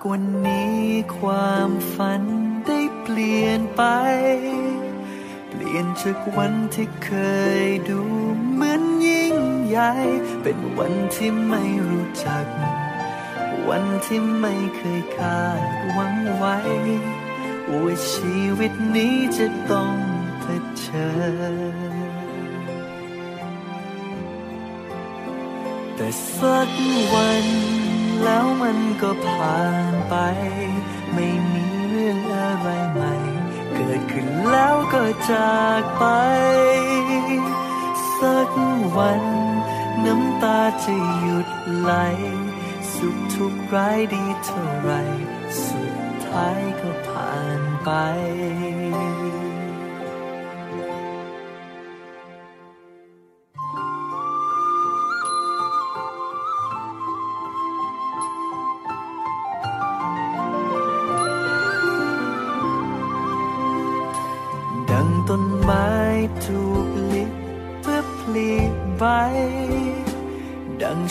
[0.00, 0.80] ากวันนี้
[1.18, 2.22] ความฝัน
[2.66, 3.82] ได้เปลี่ยนไป
[5.48, 7.10] เปลี่ยนจากวันที่เค
[7.62, 8.00] ยดู
[8.54, 9.36] เหมือนยิ่ง
[9.68, 9.92] ใหญ่
[10.42, 12.46] เป็นวันที่ไม่รู้จัก
[13.68, 15.62] วันที่ไม่เคยคาด
[15.92, 16.56] หวังไว้
[17.70, 19.94] ว่าชีวิตนี้จะต้อง
[20.40, 20.44] เผ
[20.84, 21.10] ชิ
[21.74, 22.10] ญ
[25.96, 26.70] แต่สัก
[27.12, 27.46] วัน
[28.24, 30.14] แล้วมันก็ผ่านไป
[31.14, 33.14] ไม่มีเรื่องอะไรใหม่
[33.74, 36.04] เกิดขึ้นแล้วก็จากไป
[38.18, 38.50] สัก
[38.96, 39.24] วัน
[40.04, 41.92] น้ำตาจะหยุดไหล
[42.94, 44.92] สุขทุกข์ร้ายดีเท่าไร
[45.64, 45.94] สุด
[46.26, 47.90] ท้ายก็ผ่านไป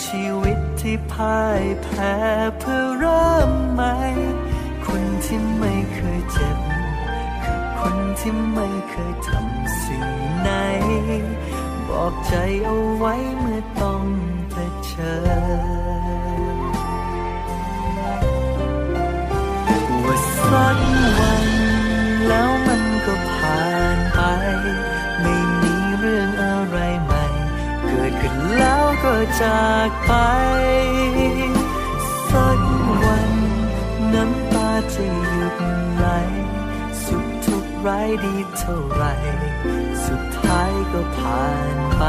[0.06, 2.14] ชีวิตที่พ่ายแพ้
[2.60, 3.96] เพื่อเริ่มใหม่
[4.86, 6.58] คนที่ไม่เคยเจ็บ
[7.44, 10.08] คือคนที่ไม่เคยทำสิ่ง
[10.42, 10.50] ไหน
[11.88, 12.34] บอกใจ
[12.66, 14.06] เอาไว้เมื่อต้อง
[14.52, 14.56] เผ
[14.90, 15.16] ชิ
[16.56, 16.58] ญ
[20.06, 21.29] ว่าสักวัน
[29.04, 30.12] ก็จากไป
[32.30, 32.62] สัก
[33.02, 33.32] วัน
[34.14, 35.58] น้ำตาจะหยุด
[35.98, 36.06] ไหล
[37.04, 39.04] สุขทุกข์ร้ายดีเท่าไร
[40.06, 42.04] สุดท้ายก็ผ่านไป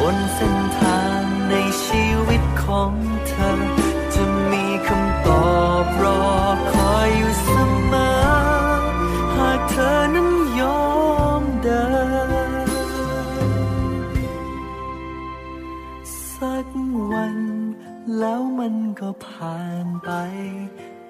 [0.00, 2.92] บนเส้นทางในชีวิตของ
[3.28, 3.60] เธอ
[4.14, 5.48] จะมีคำตอ
[5.84, 6.43] บรอ
[16.44, 16.68] สัก
[17.12, 17.38] วัน
[18.18, 20.10] แล้วมันก็ผ่านไป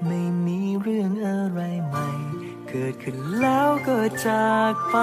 [0.07, 2.09] ไม่มีเรื่องอะไรใหม่
[2.69, 4.97] เกิดขึ้นแล้วก็จากไป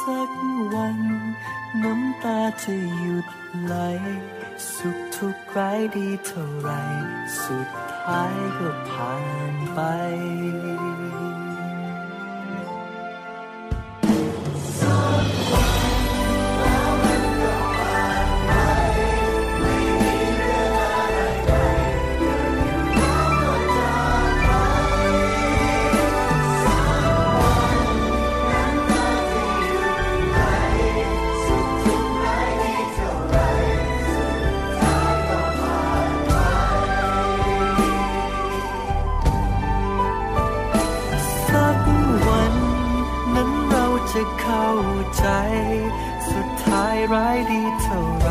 [0.00, 0.30] สัก
[0.74, 0.98] วัน
[1.82, 3.26] น้ำตาจะหยุด
[3.64, 3.74] ไหล
[4.74, 6.70] สุขทุกข์ร้ายดีเท่าไร
[7.44, 9.16] สุดท้ายก็ผ่า
[9.52, 9.80] นไป
[45.22, 45.28] ใจ
[46.30, 48.30] สุดท้ายร้ายดีเท่าไร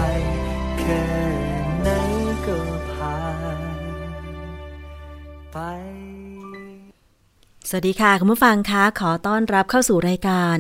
[7.74, 10.58] สวัสดีค่ะ คุณผู้ฟังคะขอต้อนรับเข้าสู่รายการ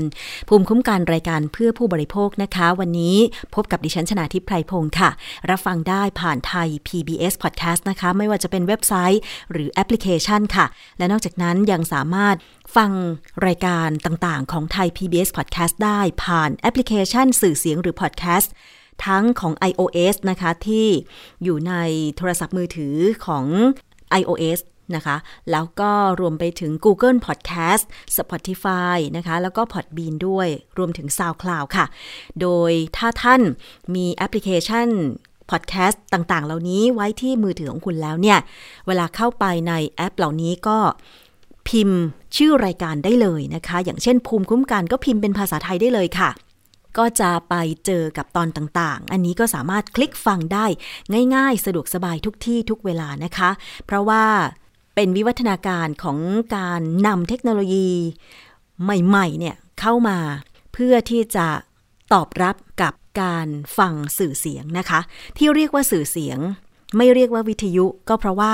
[0.47, 3.17] ภูมิคุ้มกันรายการเพื่อผู้บริโภคนะคะ วันนี้
[3.55, 5.09] พบกับดิฉันชนาทิพไพรพงศ์ค่ะ
[5.49, 9.21] รับฟังได้ผ่านไทย PBS Podcast นะคะ ไม่ว่าจะเป็นเว็บไซต์
[9.51, 10.65] หรือแอปพลิเคชันค่ะ
[10.97, 12.35] และนอกจากนั้นยังสามารถ
[12.75, 12.91] ฟัง
[13.45, 18.47] รายการต่างๆ ของไทย PBS Podcast ได้ผ่านแอปพลิเคชันสื่อเสียงหรือ Podcast
[19.05, 20.87] ทั้งของ iOS นะคะที่
[21.43, 21.73] อยู่ใน
[22.17, 23.45] โทรศัพท์มือถือของ
[24.21, 24.59] iOS
[24.95, 25.17] นะคะ
[25.51, 27.83] แล้วก็รวมไปถึง Google Podcast
[28.17, 30.47] Spotify นะคะ แล้วก็ Podbean ด้วย
[30.77, 31.85] รวมถึง SoundCloud ค่ะ
[32.41, 33.41] โดยถ้าท่าน
[33.95, 34.87] มีแอปพลิเคชัน
[35.51, 38.39] พอดแคสต์ต่างๆ เหล่านี้ไว้ที่มือถือของคุณแล้วเนี่ย
[38.87, 40.77] เวลาเข้าไปในแอปเหล่านี้ก็
[41.67, 41.99] พิมพ์
[42.37, 46.29] ชื่อรายการได้เลยนะคะ อย่างเช่นภูมิคุ้มกันก็พิมพ์เป็นภาษาไทยได้เลยค่ะ
[46.97, 47.55] ก็จะไป
[47.85, 50.65] เจอกับตอนต่างๆ อันนี้ก็สามารถคลิกฟังได้
[51.35, 53.49] ง่ายๆ สะดวกสบายทุกที่ทุกเวลานะคะ
[53.85, 54.23] เพราะว่า
[55.03, 56.19] เป็นวิวัฒนาการของ
[56.57, 57.89] การนำเทคโนโลยี
[58.83, 60.17] ใหม่ๆเนี่ยเข้ามา
[60.73, 61.47] เพื่อที่จะ
[62.13, 64.99] ตอบรับกับการฟังสื่อเสียงนะคะ
[65.37, 66.39] ที่เรียกว่าสื่อเสียง
[66.97, 68.53] ไม่เรียกว่าวิทยุก็เพราะว่า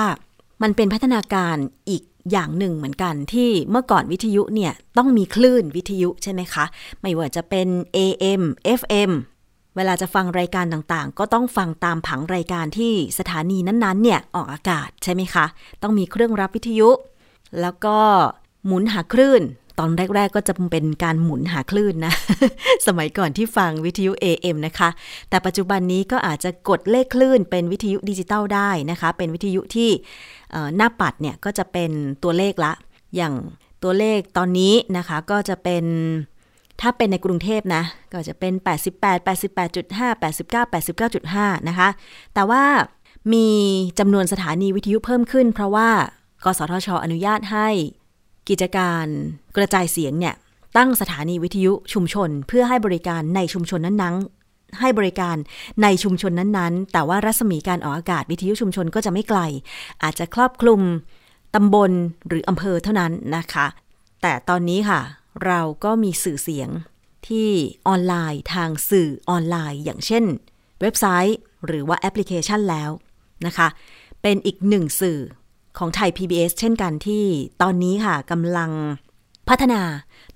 [0.62, 1.56] มันเป็นพัฒนาการ
[1.90, 2.02] อีก
[2.32, 6.64] อย่างหนึ่งเหมือนกันที่เมื่อก่อนวิทยุเนี่ยต้องมีคลื่นวิทยุใช่ไหมคะ
[7.02, 8.42] ไม่ว่าจะเป็น AM
[8.80, 9.10] FM
[9.76, 15.46] เวลาจะฟังรายการต่างๆ ก็ต้องฟังตามผังรายการที่สถานีนั้นๆ เนี่ยออกอากาศใช่ไหมคะ
[15.82, 16.90] ต้องมีเครื่องรับวิทยุ
[17.60, 17.96] แล้วก็
[18.66, 19.42] หมุนหาคลื่น
[19.78, 22.14] ตอนแรก ๆ ก็จะเป็นการหมุนหาคลื่นนะ
[22.86, 24.88] สมัยก่อนที่ฟังวิทยุ AM นะคะ
[25.28, 29.90] แต่ปัจจุบันนี้ก็อาจจะกดเลขคลื่น เป็นวิทยุดิจิตอลได้นะคะ เป็นวิทยุที่
[30.76, 31.90] หน้าปัดเนี่ยก็จะเป็น
[32.22, 32.72] ตัวเลขละ
[33.16, 33.34] อย่าง
[33.82, 35.84] ตัวเลขตอนนี้นะคะก็จะเป็น
[36.80, 37.82] ถ้าเป็นในกรุงเทพนะ
[38.12, 40.72] ก็จะเป็น 88 88.5 89
[41.12, 41.88] 89.5 นะคะ
[42.34, 42.64] แต่ว่า
[43.32, 43.48] มี
[43.98, 45.88] จำนวนสถานีวิทยุเพิ่มขึ้น เพราะว่า
[46.44, 47.68] กสทช อนุญาตให้
[48.48, 49.06] กิจการ
[49.56, 50.34] กระจายเสียงเนี่ย
[50.76, 55.36] ตั้งสถานีวิทยุชุมชน เพื่อให้บริการในชุมชนนั้นๆ ให้บริการ
[55.82, 59.40] ในชุมชนนั้นๆ แต่ว่ารัศมีการออกอากาศวิทยุชุมชนก็จะไม่ไกล
[60.02, 60.80] อาจจะครอบคลุม
[61.54, 61.90] ตำบล
[62.28, 63.66] หรืออำเภอเท่านั้นนะคะ
[64.22, 65.00] แต่ตอนนี้ค่ะ
[65.46, 66.70] เราก็มีสื่อเสียง
[67.28, 67.50] ที่
[67.88, 70.24] ออนไลน์ทางสื่อออนไลน์ อย่างเช่น
[70.80, 72.90] เว็บไซต์ หรือว่าแอปพลิเคชันแล้ว
[73.46, 73.68] นะคะ
[74.22, 75.18] เป็นอีกหนึ่งสื่อ
[75.78, 77.24] ของไทย PBS เช่นกันที่
[77.62, 78.70] ตอนนี้ค่ะกำลัง
[79.48, 79.82] พัฒนา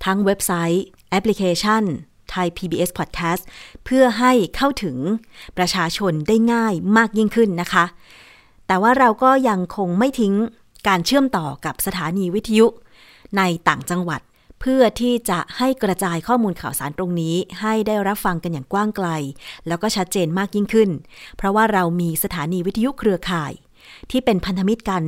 [0.04, 1.82] ทั้งเว็บไซต์แอปพลิเคชัน
[2.30, 3.42] ไทย PBS Podcast
[3.84, 4.96] เพื่อให้เข้าถึง
[5.58, 7.84] ประชาชนได้ง่ายมากยิ่งขึ้นนะคะ
[8.66, 10.34] แต่ว่าเราก็ยังคงไม่ทิ้ง
[10.88, 12.66] การเชื่อมต่อกับสถานีวิทยุ
[13.36, 14.20] ในต่างจังหวัด
[14.64, 19.08] เพื่อที่จะให้กระจายข้อมูลข่าวสารตรงนี้ ให้ได้รับฟังกันอย่างกว้างไกล
[19.66, 20.90] แล้วก็ชัดเจนมากยิ่งขึ้น
[21.36, 23.52] เพราะว่าเรามีสถานีวิทยุเครือข่าย
[24.10, 25.02] ที่เป็นพันธมิตรกัน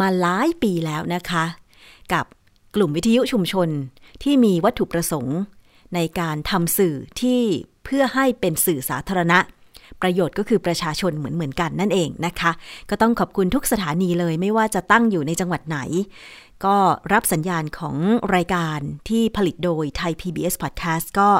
[0.00, 1.44] มาหลายปีแล้วนะคะ
[2.12, 2.24] กับ
[2.74, 3.68] กลุ่มวิทยุชุมชน
[4.22, 5.38] ที่มีวัตถุประสงค์
[5.94, 7.40] ในการทำสื่อที่
[7.84, 9.38] เพื่อให้เป็นสื่อสาธารณะ
[10.02, 12.52] ประโยชน์ก็คือประชาชนเหมือนเหมือนกันนั่นเองนะคะ
[12.90, 15.78] ก็ต้องขอบคุณทุกสถานีเลยไม่ว่าจะตั้งอยู่ในจังหวัดไหน
[16.64, 16.76] ก็
[17.12, 17.96] รับสัญญาณของ
[18.34, 21.30] รายการที่ผลิตโดยไทย PBS Podcast ก็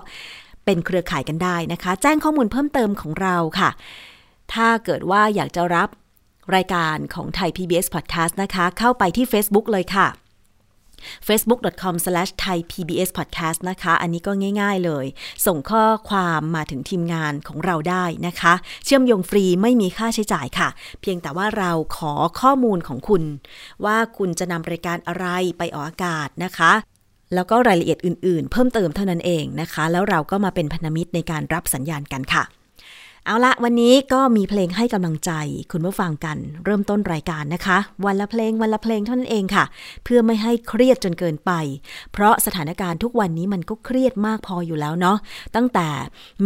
[0.64, 3.70] เป็นเครือข่ายกันได้นะคะ แจ้งข้อมูลเพิ่มเติมของเราค่ะ
[4.54, 5.88] ถ้าเกิดว่าอยากจะรับ
[6.54, 10.06] รายการของไทย PBS Podcast นะคะ เข้าไปที่ Facebook เลยค่ะ
[11.26, 15.06] facebook.com/thaipbspodcast นะคะ อันนี้ก็ง่ายๆเลย
[15.46, 18.54] ส่งข้อความมาถึงทีมงานของเราได้นะคะ
[18.84, 20.68] เชื่อมโยงฟรีไม่มีค่าใช้จ่ายค่ะ
[21.00, 23.22] เพียงแต่ว่าเราขอข้อมูลของคุณ
[23.84, 25.26] ว่าคุณจะนำรายการอะไร
[25.58, 26.72] ไปออกอากาศนะคะ
[27.34, 32.44] แล้วก็รายละเอียดอื่นๆ เพิ่มเติมเท่านั้นเองนะคะ แล้วเราก็มาเป็นพันธมิตรในการรับสัญญาณกันค่ะ
[33.30, 35.30] เอาละวันนี้ก็มีเพลงให้กำลังใจ
[35.72, 39.64] คุณผู้ฟังกัน เริ่มต้นรายการนะคะ วันละเพลงวันละเพลงเท่านั้นเองค่ะ
[40.04, 41.52] เพื่อไม่ให้เครียดจนเกินไป
[42.12, 45.18] เพราะสถานการณ์ทุกวันนี้มันก็เครียดมากพออยู่แล้วเนาะ
[45.56, 45.88] ตั้งแต่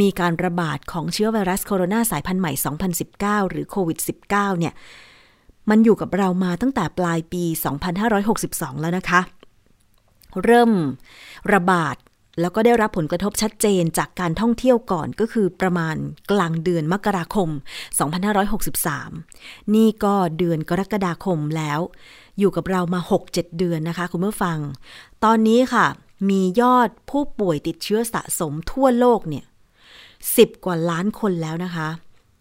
[0.01, 2.53] มีการระบาดของเชื้อไวรัสโคโรนาสายพันธุ์ใหม่
[3.03, 3.99] 2019 หรือโควิด
[4.31, 4.75] -19 เนี่ย
[5.71, 7.45] มันอยู่กับเรามาตั้งแต่ปลายปี
[8.13, 9.21] 2562 แล้วนะคะ
[10.45, 10.71] เริ่ม
[11.53, 11.97] ระบาด
[12.41, 15.97] แล้วก็ได้รับผลกระทบชัดเจนจากการท่องเที่ยวก่อนก็คือประมาณ
[16.31, 17.49] กลางเดือนมกราคม
[18.43, 21.81] 2563 นี่ก็เดือนกรกฎาคมแล้ว
[22.39, 24.59] อยู่กับเรามา 6-7 เดือนนะคะคุณผู้ฟัง
[25.25, 25.87] ตอนนี้ค่ะ
[26.31, 29.45] มียอดผู้ป่วยติดเชื้อสะสมทั่วโลกเนี่ย
[30.05, 31.89] 10 กว่าล้านคนแล้วนะคะ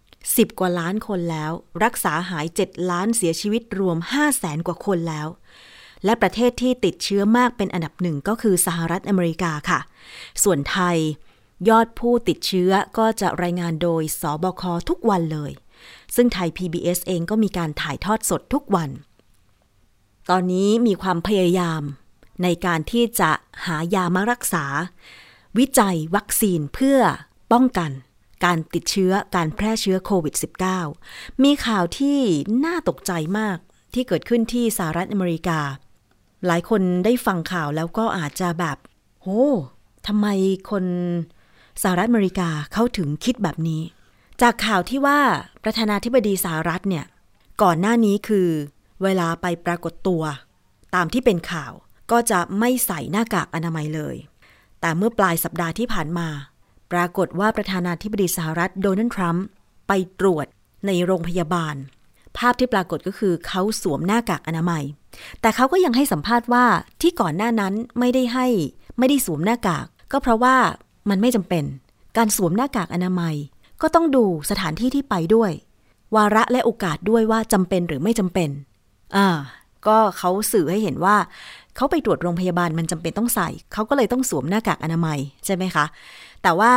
[0.03, 1.51] 10 กว่าล้านคนแล้ว
[1.83, 5.27] รักษาหาย 7 ล้านเสียชีวิตรวม5แสนกว่าคนแล้ว
[6.05, 9.79] และประเทศที่ติดเชื้อมากเป็นอันดับหนึ่งก็คือสหรัฐอเมริกาค่ะ
[10.43, 10.97] ส่วนไทย
[11.69, 15.51] ยอดผู้ติดเชื้อก็จะรายงานโดยสบคทุกวันเลย
[16.15, 18.89] ซึ่งไทย PBS เองก็มีการถ่ายทอดสดทุกวัน
[20.29, 21.81] ตอนนี้มีความพยายาม
[22.43, 23.31] ในการที่จะ
[23.65, 24.65] หายามารักษา
[25.57, 26.99] วิจัยวัคซีนเพื่อ
[27.51, 27.91] ป้องกัน
[28.45, 30.35] การติดเชื้อการแพร่เชื้อโควิด
[30.89, 32.19] -19 มีข่าวที่
[32.65, 33.57] น่าตกใจมาก
[33.93, 35.59] ที่เกิดขึ้นที่สหรัฐอเมริกา
[36.47, 38.77] หลายคนได้ฟังข่าวแล้วก็อาจจะแบบ
[39.21, 39.45] โอ้
[40.07, 40.27] ทำไม
[40.69, 40.85] คน
[41.81, 43.81] สหรัฐอเมริกาเขาถึงคิดแบบนี้
[44.41, 45.19] จากข่าวที่ว่า
[45.63, 47.05] ประธานาธิบดีสหรัฐเนี่ย
[47.61, 48.49] ก่อนหน้านี้คือ
[49.03, 50.23] เวลาไปปรากฏตัว
[50.95, 51.73] ตามที่เป็นข่าว
[52.11, 54.15] ก็จะไม่ใส่หน้ากากอนามัยเลย
[54.81, 56.27] แต่เมื่อปลายสัปดาห์ที่ผ่านมา
[56.91, 59.45] ปรากฏว่าประธานาธิบดีสหรัฐโดนัลด์ทรัมป์
[59.87, 60.47] ไปตรวจ
[60.85, 61.75] ในโรงพยาบาล
[62.37, 64.83] ภาพที่ปรากฏก็คือเขาสวมหน้ากากอนามัย
[65.41, 66.65] แต่เขาก็ยังให้สัมภาษณ์ว่า
[67.01, 68.47] ที่ก่อนหน้านั้นไม่ได้ให้
[68.99, 70.55] ไม่ได้สวมหน้ากาก ก็เพราะว่า
[71.09, 71.63] มันไม่จำเป็น
[72.17, 73.35] การสวมหน้ากากอนามัย
[73.81, 75.51] ก็ต้องดูสถานที่ที่ไปด้วย
[76.15, 78.49] วาระและโอกาสด้วยว่าจำเป็นหรือไม่จำเป็น
[79.15, 79.27] อ่า
[79.87, 81.15] ก็เขาสื่อให้เห็นว่า
[81.75, 85.85] เขาไปตรวจโรงพยาบาลมันจำเป็นต้องใส่ เขาก็เลยต้องสวมหน้ากากอนามัยใช่ไหมคะ
[86.43, 86.73] แต่ว่า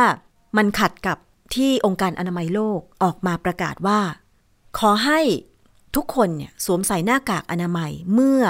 [0.57, 1.17] มันขัดกับ
[1.55, 3.99] ที่องค์การอนามัยโลกออกมาประกาศว่า
[4.79, 5.19] ขอให้
[5.95, 8.41] ทุกคนเนี่ยสวมใส่หน้ากากอนามัยเมื่อ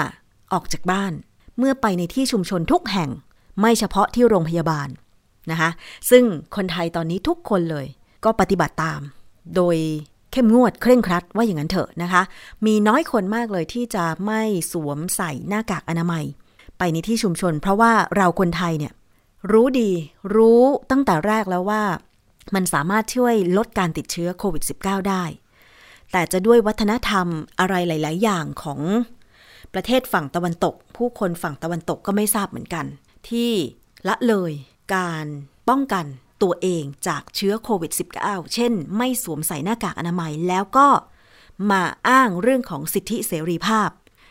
[0.52, 1.12] ออกจากบ้าน
[1.58, 3.10] เมื่อไปในที่ชุมชนทุกแห่ง
[3.60, 4.88] ไม่เฉพาะที่โรงพยาบาล
[5.50, 5.70] นะคะ
[6.10, 6.24] ซึ่ง
[6.56, 7.86] คนไทยตอนนี้ทุกคนเลย
[8.24, 9.00] ก็ปฏิบัติตาม
[9.56, 9.76] โดย
[10.32, 12.22] เข้มงวดเคร่งครัดว่าอย่างนั้นเถอะนะคะ
[12.66, 16.24] มีน้อยคนมากเลยที่จะไม่สวมใส่หน้ากากอนามัย
[16.78, 18.92] ไปในที่ชุมชน เพราะว่าเราคนไทยเนี่ย
[19.52, 19.90] รู้ดี
[20.34, 21.82] รู้ตั้งแต่แรกแล้วว่า
[22.54, 25.24] มันสามารถช่วยลดการติดเชื้อโควิด -19 ได้
[26.12, 27.26] แต่จะด้วยวัฒนธรรม
[27.60, 28.80] อะไรหลาย ๆ อย่างของ
[29.74, 32.86] ประเทศฝั่งตะวันตก ผู้คนฝั่งตะวันตกก็ไม่ทราบเหมือนกัน
[33.28, 33.52] ที่
[34.08, 34.52] ละเลย
[34.94, 35.26] การ
[35.68, 36.04] ป้องกัน
[36.42, 40.88] ตัวเองจากเชื้อโควิด -19 เช่น ไม่สวมใส่หน้ากากอนามัยแล้วก็
[41.70, 43.90] มาอ้างเรื่องของสิทธิเสรีภาพ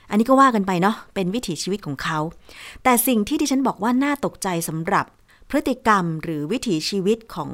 [0.10, 2.20] อันนี้ก็ว่ากันไปเนาะเป็นวิถีชีวิตของเขา
[2.84, 5.06] แต่สิ่งที่ดิฉันบอกว่าน่าตกใจสำหรับ
[5.50, 7.52] พฤติกรรมหรือวิถีชีวิตของ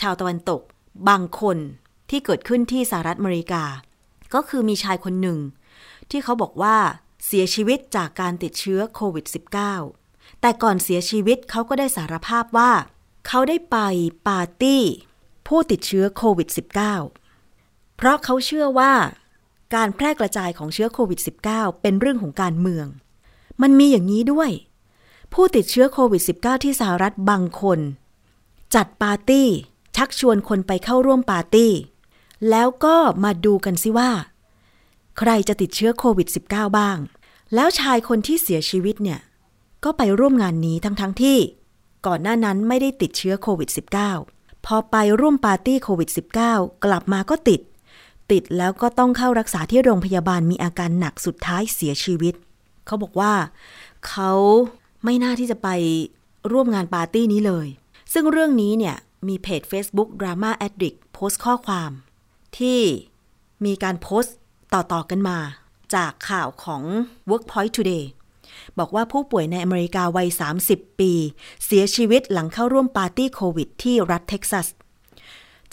[0.00, 0.60] ชาวตะวันตก
[1.08, 1.56] บางคน
[2.10, 3.64] ที่เกิดขึ้นที่สหรัฐอเมริกา
[4.34, 5.38] ก็คือมีชายคนหนึ่ง
[6.10, 6.76] ที่เขาบอกว่า
[7.26, 9.26] เสียชีวิตจากการติดเชื้อโควิด
[9.84, 12.72] -19 แต่ก่อนเสียชีวิตเขาก็ได้สารภาพว่า
[13.26, 13.76] เขาได้ไป
[14.28, 14.82] ปาร์ตี้
[15.48, 16.48] ผู้ติดเชื้อโควิด
[17.22, 18.92] -19 เพราะเขาเชื่อว่า
[19.74, 22.86] การแพร่กระจายของเชื้อโควิด -19 เป็นเรื่องของการเมือง
[23.62, 24.50] มันมีอย่างนี้ด้วย
[25.34, 27.78] ผู้ติดเชื้อโควิด -19 ที่สหรัฐบางคน
[28.74, 29.48] จัดปาร์ตี้
[29.96, 31.72] ชักชวนคนไปเข้าร่วมปาร์ตี้
[32.50, 34.10] แล้วก็มาดูกันสิว่า
[35.18, 36.98] ใครจะติดเชื้อโควิด -19 บ้าง
[37.54, 39.20] แล้วชายคนที่เสียชีวิตเนี่ย
[39.84, 41.38] ก็ไปร่วมงานนี้ทั้งๆทที่
[42.06, 43.70] ก่อนหน้านั้นไม่ได้ติดเชื้อโควิด
[44.16, 46.10] -19 พอไปร่วมปาร์ตี้โควิด
[46.46, 47.60] -19 กลับมาก็ติด
[48.30, 52.34] ติดแล้วก็ต้องเข้ารักษาที่โรงพยาบาลมีอาการหนักสุดท้ายเสียชีวิต
[52.86, 53.32] เขาบอกว่า
[54.08, 54.32] เขา
[55.04, 55.68] ไม่น่าที่จะไป
[56.52, 57.66] ร่วมงานปาร์ตี้นี้เลย
[58.12, 58.96] ซึ่งเรื่องนี้เนี่ย
[59.28, 61.90] มีเพจ Facebook Drama Addict โพสต์ข้อความ
[62.58, 62.80] ที่
[63.64, 64.36] มีการโพสต์
[64.74, 65.38] ต่อ ๆ กันมา
[65.94, 66.82] จากข่าวของ
[67.30, 68.04] Workpoint Today
[68.78, 70.28] บอกว่าผู้ป่วยในอเมริกาวัย
[70.64, 71.12] 30 ปี
[71.64, 74.66] เสียชีวิตหลังเข้าร่วมปาร์ตี้โควิด ที่รัฐเท็กซัส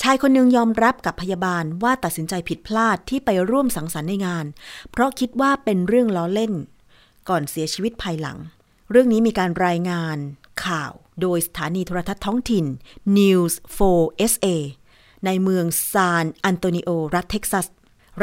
[0.02, 4.46] ชายคนหนึ่งยอมรับกับพยาบาลว่าตัดสินใจผิดพลาดที่ไปร่วมสังสรรค์ในงาน
[4.92, 6.54] เพราะคิดว่าเป็นเรื่องล้อเล่น
[7.30, 8.38] ก่อนเสียชีวิตภายหลัง
[8.92, 10.18] เรื่องนี้มีการรายงาน
[10.66, 10.92] ข่าว
[11.22, 12.66] โดยสถานีโทรทัศน์ท้องถิ่น
[13.18, 13.54] News
[13.92, 14.48] 4 SA
[15.28, 17.68] ในเมืองซานอันโตนิโอ รัฐเท็กซัส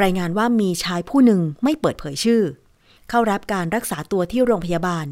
[0.02, 2.42] รายงานว่ามีชายผู้หนึ่งไม่เปิดเผยชื่อ
[3.10, 5.06] เข้ารับการรักษาตัวที่โรงพยาบาล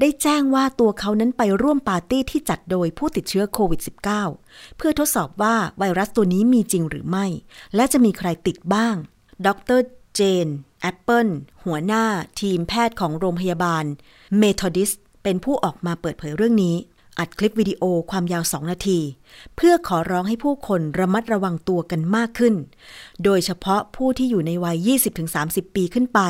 [0.00, 3.80] ได้แจ้งว่าตัวเขานั้นไปร่วมปาร์ตี้ที่จัดโดยผู้ติดเชื้อโควิด
[4.28, 7.26] -19 เพื่อทดสอบว่าไวรัสตัวนี้มีจริงหรือไม่
[7.74, 8.96] และจะมีใครติดบ้าง
[9.46, 9.48] ด
[9.78, 9.80] ร
[10.14, 10.48] เจน
[10.80, 11.28] แอปเปิล
[11.64, 12.04] หัวหน้า
[12.40, 13.84] ทีมแพทย์ของโรงพยาบาล
[14.38, 14.90] เมทอดิส
[15.22, 16.76] เป็นผู้ออกมาเปิดเผยเรื่องนี้
[17.18, 19.00] อัดคลิปวิดีโอความยาว 2 นาที
[19.56, 22.54] เพื่อขอร้องให้ผู้คนระมัดระวังตัวกันมากขึ้น
[23.24, 24.90] โดยเฉพาะผู้ที่อยู่ในวัย
[25.26, 26.20] 20-30 ปีขึ้นไป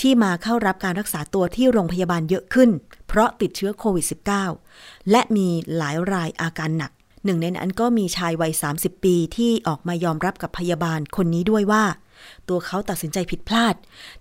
[0.00, 2.70] ที่มาเข้ารับการรักษาตัวที่โรงพยาบาลเยอะขึ้น
[3.08, 4.06] เพราะติดเชื้อโควิด
[4.58, 6.92] -19 และมีหลายรายอาการหนัก
[7.24, 11.84] หนึ่งในนั้นก็มีชายวัย 30 ปีที่ออกมายอมรับกับพยาบาลคนนี้ด้วยว่า
[12.48, 13.74] ตัวเขาตัดสินใจผิดพลาด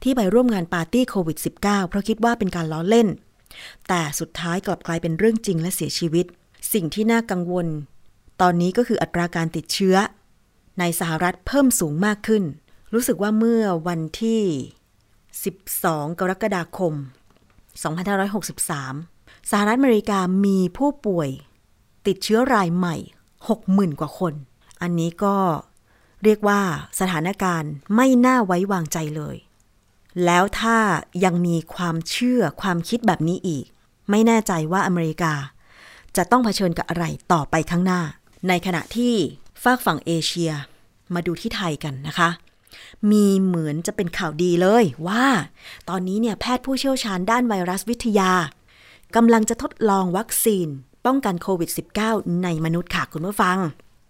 [0.04, 3.08] ที่ไปร่วมงานปาร์ตี้โควิด -19 เพราะคิดว่าเป็นการล้อเล่น
[3.88, 6.26] แต่สุดท้ายกลับกลายเป็นเรื่องจริงและเสียชีวิต
[6.74, 7.68] สิ่งที่น่ากังวล
[8.42, 9.96] ตอนนี้ก็คืออัตราการติดเชื้อ
[10.80, 12.44] ในสหรัฐเพิ่มสูงมากขึ้น
[12.94, 14.42] รู้สึกว่าเมื่อวันที่
[15.50, 16.94] 12 กรกฎาคม
[18.22, 21.30] 2563 สหรัฐอเมริกามีผู้ป่วย
[22.08, 22.96] ติดเชื้อรายใหม่
[23.48, 24.34] 60,000 กว่าคน
[24.82, 25.36] อันนี้ก็
[26.24, 26.62] เรียกว่า
[27.00, 29.38] สถานการณ์ไม่น่าไว้วางใจเลย
[30.26, 30.78] แล้วถ้า
[31.24, 33.66] ยังมีความเชื่อความคิดแบบนี้อีก
[34.10, 35.34] ไม่แน่ใจว่าอเมริกา
[36.18, 38.02] จะต้องเผชิญกับอะไรต่อไปข้างหน้า
[38.48, 39.16] ในขณะที่
[39.64, 40.52] ฝากฝั่งเอเชีย
[41.14, 42.30] มาดูที่ไทยกันนะคะ
[43.12, 45.26] มีเหมือนจะเป็นข่าวดีเลยว่า
[45.90, 48.32] ตอนนี้เนี่ยแพทย์ผู้เชี่ยวชาญด้านไวรัสวิทยา
[49.16, 50.68] กำลังจะทดลองวัคซีน
[51.06, 51.70] ป้องกันโควิด
[52.06, 53.58] -19 ในมนุษย์ค่ะคุณผู้ฟัง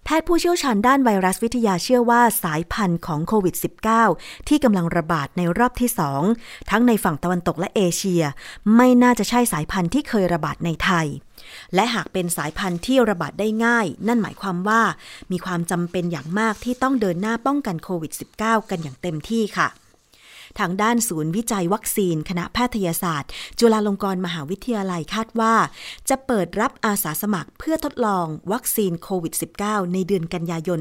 [0.10, 3.56] แพทย์ผู้เชี่ยวชาญด้านไวรัสวิทยาเชื่อว่าสายพันธุ์ของโควิด
[4.02, 6.22] -19 ที่กำลังระบาดในรอบที่สอง
[6.70, 8.24] ทั้งในฝั่งตะวันตกและเอเชีย
[8.76, 11.08] ไม่น่าจะใช่สายพันธุ์ที่เคยระบาดในไทย
[11.76, 14.82] และหากเป็นสายพันธุ์ที่ระบาดได้ง่าย นั่นหมายความว่า
[15.32, 18.12] มีความจำเป็นอย่างมากที่ต้องเดินหน้าป้องกันโควิด
[18.42, 19.68] -19 กันอย่างเต็มที่ค่ะ
[20.60, 25.56] ทางด้านศูนย์วิจัยวัคซีน คณะแพทยศาสตร์ จุฬาลงกรณ์มหาวิทยาลัยคาดว่า
[26.10, 29.34] จะเปิดรับอาสาสมัครเพื่อทดลองวัคซีนโควิด
[29.64, 30.80] -19 ในเดือนกันยายน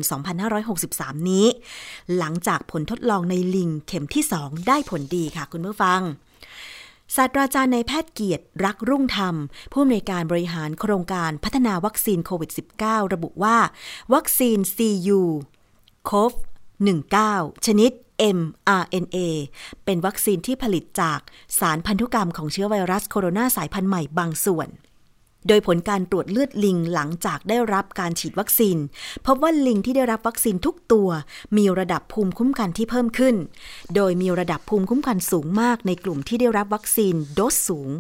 [0.65, 1.47] 2563 นี้
[2.17, 6.01] หลังจากผลทดลองในลิงเข็มที่ 2 ได้ผลดีค่ะคุณผู้ฟัง
[7.17, 9.35] ศาสตราจารย์ในแพทย์เกียรติรักรุ่งธรรม
[9.73, 12.51] ผู้อำนวยการบริหารโครงการพัฒนาวัคซีนโควิด
[12.83, 13.57] -19 ระบุว่า
[14.15, 15.21] วัคซีน CU
[16.11, 16.33] COV
[16.99, 17.93] 19 ชนิด
[18.39, 19.19] mRNA
[19.85, 21.21] เป็นวัคซีนที่ผลิตจาก
[21.59, 24.69] สารพันธุกรรมของเชื้อไวรัสโคโรนาสายพันธุ์ใหม่บางส่วน
[25.49, 28.77] โดยผลการตรวจเลือดลิงหลังจากได้รับการฉีดวัคซีน
[29.27, 31.09] พบว่าลิงที่ได้รับวัคซีนทุกตัว
[31.57, 33.37] มีระดับภูมิคุ้มกันที่เพิ่มขึ้น
[33.95, 37.91] โดยมีระดับภูมิคุ้มกันสูงมากในกลุ่มที่ได้รับวัคซีนโดสสูง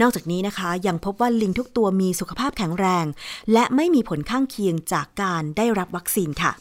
[0.00, 3.06] นอกจากนี้นะคะ ยังพบว่าลิงทุกตัวมีสุขภาพแข็งแรง
[3.52, 6.52] และไม่มีผลข้างเคียงจากการได้รับวัคซีนค่ะ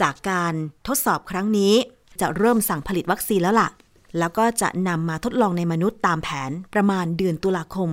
[0.00, 0.54] จากการ
[0.86, 1.74] ทดสอบครั้งนี้
[2.20, 3.68] จะเริ่มสั่งผลิตวัคซีนแล้วล่ะ
[4.18, 7.90] แล้วก็จะนำมาทดลองในมนุษย์ตามแผนประมาณเดือนตุลาคม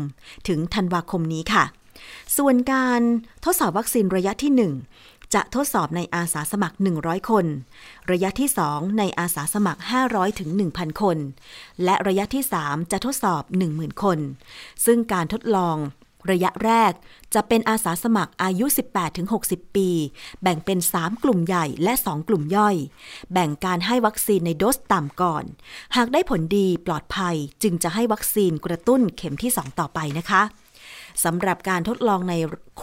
[0.48, 1.64] ถึงธันวาคมนี้ค่ะ
[2.38, 3.02] ส่วนการ
[3.46, 4.52] ทดสอบวัคซีนระยะที่
[4.98, 7.46] 1 จะทดสอบในอาสาสมัคร 100 คน
[8.12, 11.18] ระยะที่ 2 ในอาสาสมัคร 500ถึง1,000 คน
[11.84, 14.20] และระยะที่ 3 จะทดสอบ 10,000 คน
[14.86, 15.78] ซึ่งการทดลอง
[16.32, 16.92] ระยะแรก
[17.34, 18.66] จะเป็นอาสาสมัครอายุ
[19.22, 19.90] 18-60 ปี
[20.42, 22.76] แบ่งเป็น 3 กลุ่มใหญ่และ 2 กลุ่มย่อย
[23.34, 25.44] แบ่งการให้วัคซีนในโดสต่ำก่อน
[25.96, 30.44] หากได้ผลดีปลอดภัยจึงจะให้วัคซีนกระตุ้นเข็มที่ 2 ต่อไปนะคะ
[31.24, 32.34] สำหรับการทดลองใน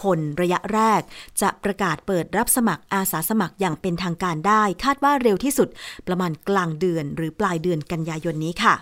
[0.03, 1.01] คนระยะแรก
[1.41, 5.69] จะประกาศเปิดรับสมัครอาสาสมัครอย่างเป็นทางการได้ คาดว่าเร็วที่สุด
[6.07, 8.75] ประมาณกลางเดือนหรือปลายเดือนกันยายนนี้ค่ะ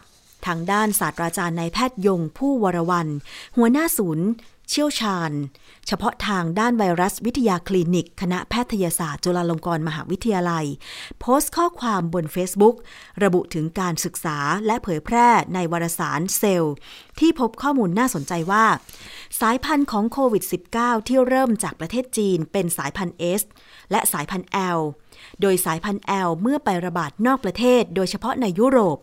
[0.48, 3.08] ทางด้านศาสตราจารย์นายแพทย์ยงผู้วรวัน
[3.58, 4.28] หัวหน้าศูนย์
[4.70, 5.32] เชี่ยวชาญ
[5.88, 10.66] เฉพาะทางด้านไวรัสวิทยาคลินิก คณะแพทยศาสตร์จุฬาลงกรณ์มหาวิทยาลัย
[11.20, 12.76] โพสต์ข้อความบน Facebook
[13.24, 16.76] ระบุถึงการศึกษาและเผยแพร่ในวารสารเซลล์
[17.20, 18.66] ที่พบข้อมูลน่าสนใจว่า
[19.42, 20.44] สายพันธุ์ของโควิด
[20.76, 23.42] -19 ที่เริ่มจากประเทศจีนเป็นสายพันธุ์ S
[23.92, 24.80] และสายพันธุ์ L
[25.42, 28.98] โดยสายพันธุ์ L เมื่อไประบาดนอกประเทศ โดยเฉพาะในยุโรป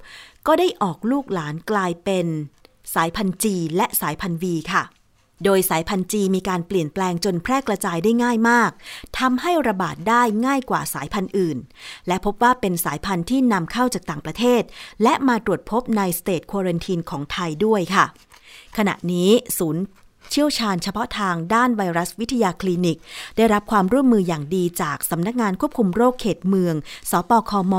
[0.49, 2.27] ก็ได้ออกลูกหลานกลายเป็น
[2.95, 3.45] สายพันธุ์ G
[3.77, 4.83] และสายพันธุ์ V ค่ะ
[5.45, 8.71] โดยสายพันธุ์จีมีการเปลี่ยนแปลงจนแพร่กระจายได้ง่ายมาก
[9.19, 11.59] ทำให้ระบาดได้ง่ายกว่าสายพันธุ์อื่น
[12.09, 14.63] และพบว่าเป็นสายพันธุ์ที่นำเข้าจากต่างประเทศ
[15.03, 18.05] และมาตรวจพบในสเตทควอรันทีนของไทยด้วยค่ะ
[18.77, 19.83] ขณะนี้ศูนย์
[20.31, 22.99] เชี่ยวชาญเฉพาะทางด้านไวรัสวิทยาคลินิก
[23.37, 26.75] ได้รับความร่วมมืออย่างดีจากสำนักงานควบคุมโรคเขตเมือง
[27.11, 27.75] สปคม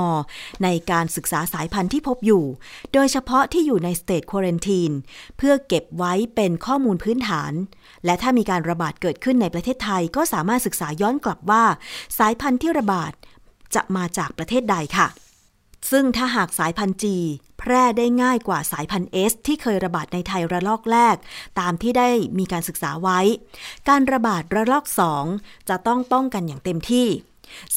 [0.64, 2.44] ในการศึกษาสายพันธุ์ที่พบอยู่
[2.94, 4.92] โดยเฉพาะที่อยู่ใน State Quarantine
[5.38, 7.52] เพื่อเก็บไว้เป็นข้อมูลพื้นฐาน
[8.06, 11.64] และถ้ามีการระบาดเกิดขึ้นในประเทศไทยก็สามารถศึกษาย้อนกลับว่า
[12.18, 13.12] สายพันธุ์ที่ระบาด
[13.76, 15.08] จะมาจากประเทศใดค่ะ
[15.92, 17.18] ซึ่งถ้าหากสายพันธุ์ G
[17.60, 21.16] แพร่ได้ง่ายกว่าสายพันธุ์เอสที่เคยระบาดในไทยระลอกแรก
[21.60, 23.20] ตามที่ได้มีการศึกษาไว้
[23.90, 25.26] การระบาดระลอกสอง
[25.70, 27.08] จะต้องป้องกันอย่างเต็มที่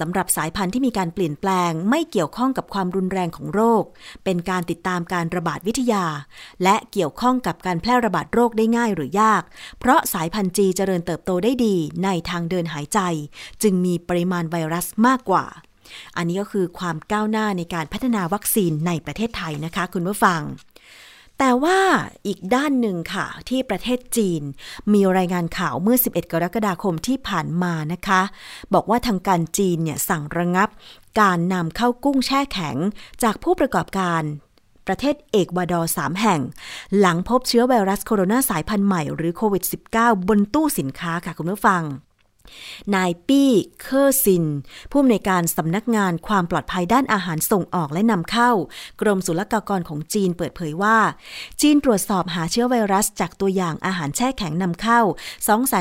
[0.00, 3.84] สำหรับสายพันธุ์ที่มีการเปลี่ยนแปลงไม่เกี่ยวข้องกับความรุนแรงของโรค
[4.24, 6.04] เป็นการติดตามการระบาดวิทยา
[6.62, 9.42] และเกี่ยวข้องกับการแพร่ระบาดโรคได้ง่ายหรือยาก
[9.78, 13.00] เพราะสายพันธุ์จีเจริญเติบโตได้ดีในทางเดินหายใจ
[13.62, 15.44] จึงมีปริมาณไวรัสมากกว่า
[16.16, 20.42] อันนี้ก็คือความก้าวหน้าในการพัฒนาวัคซีนในประเทศไทยนะคะคุณผู้ฟัง
[21.38, 21.80] แต่ว่า
[22.26, 24.42] อีกด้านหนึ่งค่ะ ที่ประเทศจีน
[24.92, 28.22] มีรายงานข่าวเมื่อ 11 กรกฎาคมที่ผ่านมานะคะ
[28.74, 30.68] บอกว่าทางการจีนเนี่ยสั่งระงับ
[31.20, 32.76] การนำเข้ากุ้งแช่แข็ง
[33.22, 34.22] จากผู้ประกอบการ
[34.86, 36.40] ประเทศเอกวาดอร์3แห่ง
[36.98, 39.64] หลังพบเชื้อไวรัสโคโรนาสายพันธุ์ใหม่หรือโควิด
[39.96, 41.82] -19 บนตู้สินค้าค่ะคุณผู้ฟัง
[42.94, 43.50] นายปี้
[43.80, 44.44] เคอร์ซิน
[44.90, 48.50] ผู้อำนวยการสำนักงานความปลอดภัยด้านอาหารส่งออกและนำเข้า
[49.00, 50.98] กรมศุลกากรของจีนเปิดเผยว่า
[51.60, 55.00] จีนตรวจสอบหาเชื้อไวรัสจากตัวอย่างอาหารแช่แข็งนำเข้า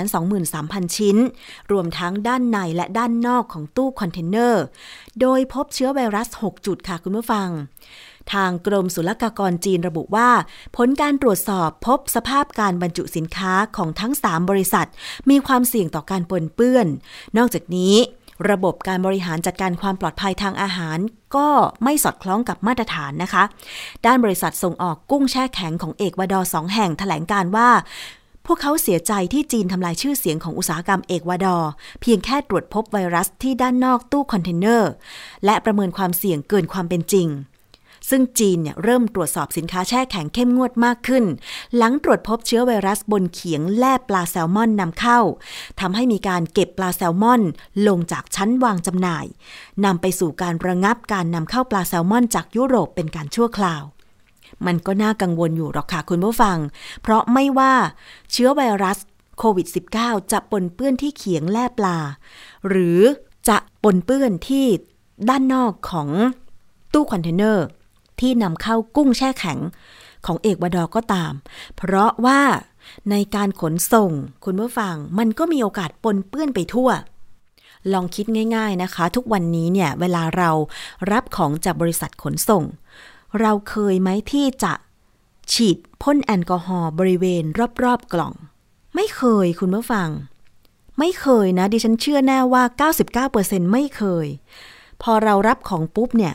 [0.08, 1.18] 223,000 ชิ้น
[1.72, 4.64] รวมทั้งด้านในและด้านนอกของตู้คอนเทนเนอร์
[5.22, 7.50] โดยพบเชื้อไวรัส 6 จุดค่ะคุณผู้ฟัง
[8.34, 10.30] ทางกรมศุลกากรจีนระบุว่า
[10.78, 14.88] ผลการตรวจสอบพบสภาพการบรรจุสินค้าของทั้ง 3 บริษัท
[15.30, 16.88] มีความเสี่ยงต่อการปนเปื้อน
[17.38, 17.96] นอกจากนี้
[18.52, 20.98] ระบบการบริหารจัดการความปลอดภัยทางอาหาร
[21.36, 21.48] ก็
[21.84, 23.44] ไม่สอดคล้องกับมาตรฐานนะคะ
[24.06, 27.70] ด้านบริษัทส่งออกกุ้งแช่แข็งของเอกวาดอร์สองแห่งแถลงการณ์ว่า
[28.46, 31.70] พวกเขาเสียใจที่จีนทำลายชื่อเสียงของอุตสาหกรรมเอกวาดอร์
[32.02, 34.92] เพียงแค่ตรวจพบไวรัสที่ด้านนอกตู้คอนเทนเนอร์
[35.46, 37.28] และประเมินความเสี่ยงเกินความเป็นจริง
[38.10, 41.26] ซึ่งจีนเนี่ยเริ่มตรวจสอบสินค้าแช่แข็งเข้มงวดมากขึ้น
[41.76, 45.20] หลังตรวจพบเชื้อไวรัสบนเขียงแล่ปลาแซลมอนนำเข้า
[45.80, 47.42] ทำให้มีการเก็บปลาแซลมอน
[47.88, 49.26] ลงจากชั้นวางจำหน่าย
[49.86, 53.84] นำไปสู่การระงับการนำเข้าปลาแซลมอนจากยุโรปเป็นการชั่วคราว
[54.66, 56.58] มันก็น่ากังวลอยู่หรอกค่ะคุณผู้ฟัง
[57.02, 57.74] เพราะไม่ว่า
[58.32, 58.98] เชื้อไวรัส
[59.38, 59.68] โควิด
[60.00, 61.98] -19 จะปนเปื้อนที่เขียงแล่ปลา
[62.70, 63.00] หรือ
[63.50, 64.66] จะปนเปื้อนที่
[65.30, 66.10] ด้านนอกของ
[66.94, 67.66] ตู้คอนเทนเนอร์
[68.22, 69.60] ที่นำเข้ากุ้งแช่แข็ง
[70.26, 71.34] ของเอกวาดอร์ก็ตาม
[71.78, 72.42] เพราะว่า
[73.12, 74.12] ในการขนส่ง
[74.46, 76.90] คุณผู้ฟังมันก็มีโอกาสปนเปื้อนไปทั่ว
[77.94, 80.52] ลองคิดง่าย ๆนะคะ ทุกวันนี้เนี่ยเวลาเรา
[81.12, 82.64] รับของจากบริษัทขนส่ง
[83.40, 84.74] เราเคยไหมที่จะ
[85.54, 87.44] ฉีดพ่นแอลกอฮอล์บริเวณ
[87.84, 88.34] รอบๆกล่อง
[88.96, 90.10] ไม่เคยคุณผู้ฟัง
[91.00, 92.64] ไม่เคยนะ ดิฉันเชื่อแน่ว่า
[93.18, 94.28] 99%ไม่เคย
[95.02, 96.34] พอเรารับของปุ๊บเนี่ย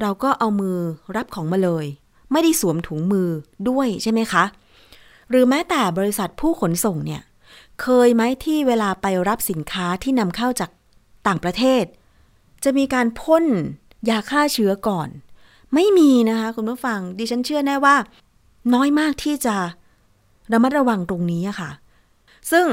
[0.00, 0.76] เราก็เอามือ
[1.16, 1.86] รับของมาเลย
[2.32, 3.28] ไม่ได้สวมถุงมือ
[3.68, 4.44] ด้วยใช่ไหมคะ
[5.30, 7.22] หรือแม้แต่บริษัทผู้ขนส่งเนี่ย
[7.82, 10.70] เคยไหมที่เวลาไปรับสินค้าที่นำเข้าจาก
[11.26, 11.84] ต่างประเทศ
[12.64, 13.44] จะมีการพ่น
[14.08, 15.08] ยาฆ่าเชื้อก่อน
[15.74, 17.96] ไม่มีนะคะ คุณผู้ฟังดิฉันเชื่อแน่ว่า
[18.74, 19.56] น้อยมากที่จะ
[20.52, 21.70] ระมัดระวังตรงนี้ค่ะ
[22.50, 22.66] ซึ่ง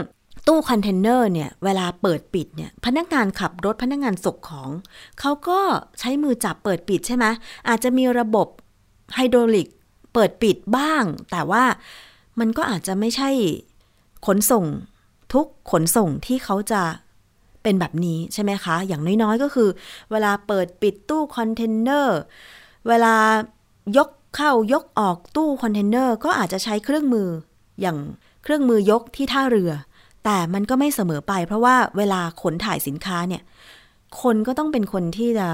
[0.47, 4.69] ตู้คอนเทนเนอร์เนี่ยเวลาเปิดปิดเนี่ยพนักงานขับรถพนักงานส่งของ
[5.19, 5.59] เขาก็
[5.99, 7.25] ใช้มือจับเปิดปิดใช่ไหม
[7.67, 8.47] อาจจะมีระบบ
[9.13, 9.67] ไฮดรอลิก
[10.13, 11.63] เปิดปิดบ้าง แต่ว่า
[12.39, 13.29] มันก็อาจจะไม่ใช่
[14.25, 14.65] ขนส่ง
[15.33, 16.81] ทุกขนส่งที่เขาจะ
[17.63, 19.69] เป็นแบบนี้ใช่ไหมคะ อย่างน้อยๆก็คือ
[20.11, 22.19] เวลาเปิดปิดตู้คอนเทนเนอร์
[22.87, 23.15] เวลา
[23.97, 27.27] ยกเข้ายกออกตู้คอนเทนเนอร์ก็อาจจะใช้เครื่องมือ
[27.81, 27.97] อย่าง
[28.43, 29.71] เครื่องมือยกที่ท่าเรือ
[30.25, 33.41] แต่มันก็ไม่เสมอไป เพราะว่าเวลาขนถ่ายสินค้าเนี่ย
[34.21, 35.47] คนก็ต้องเป็นคนที่จะ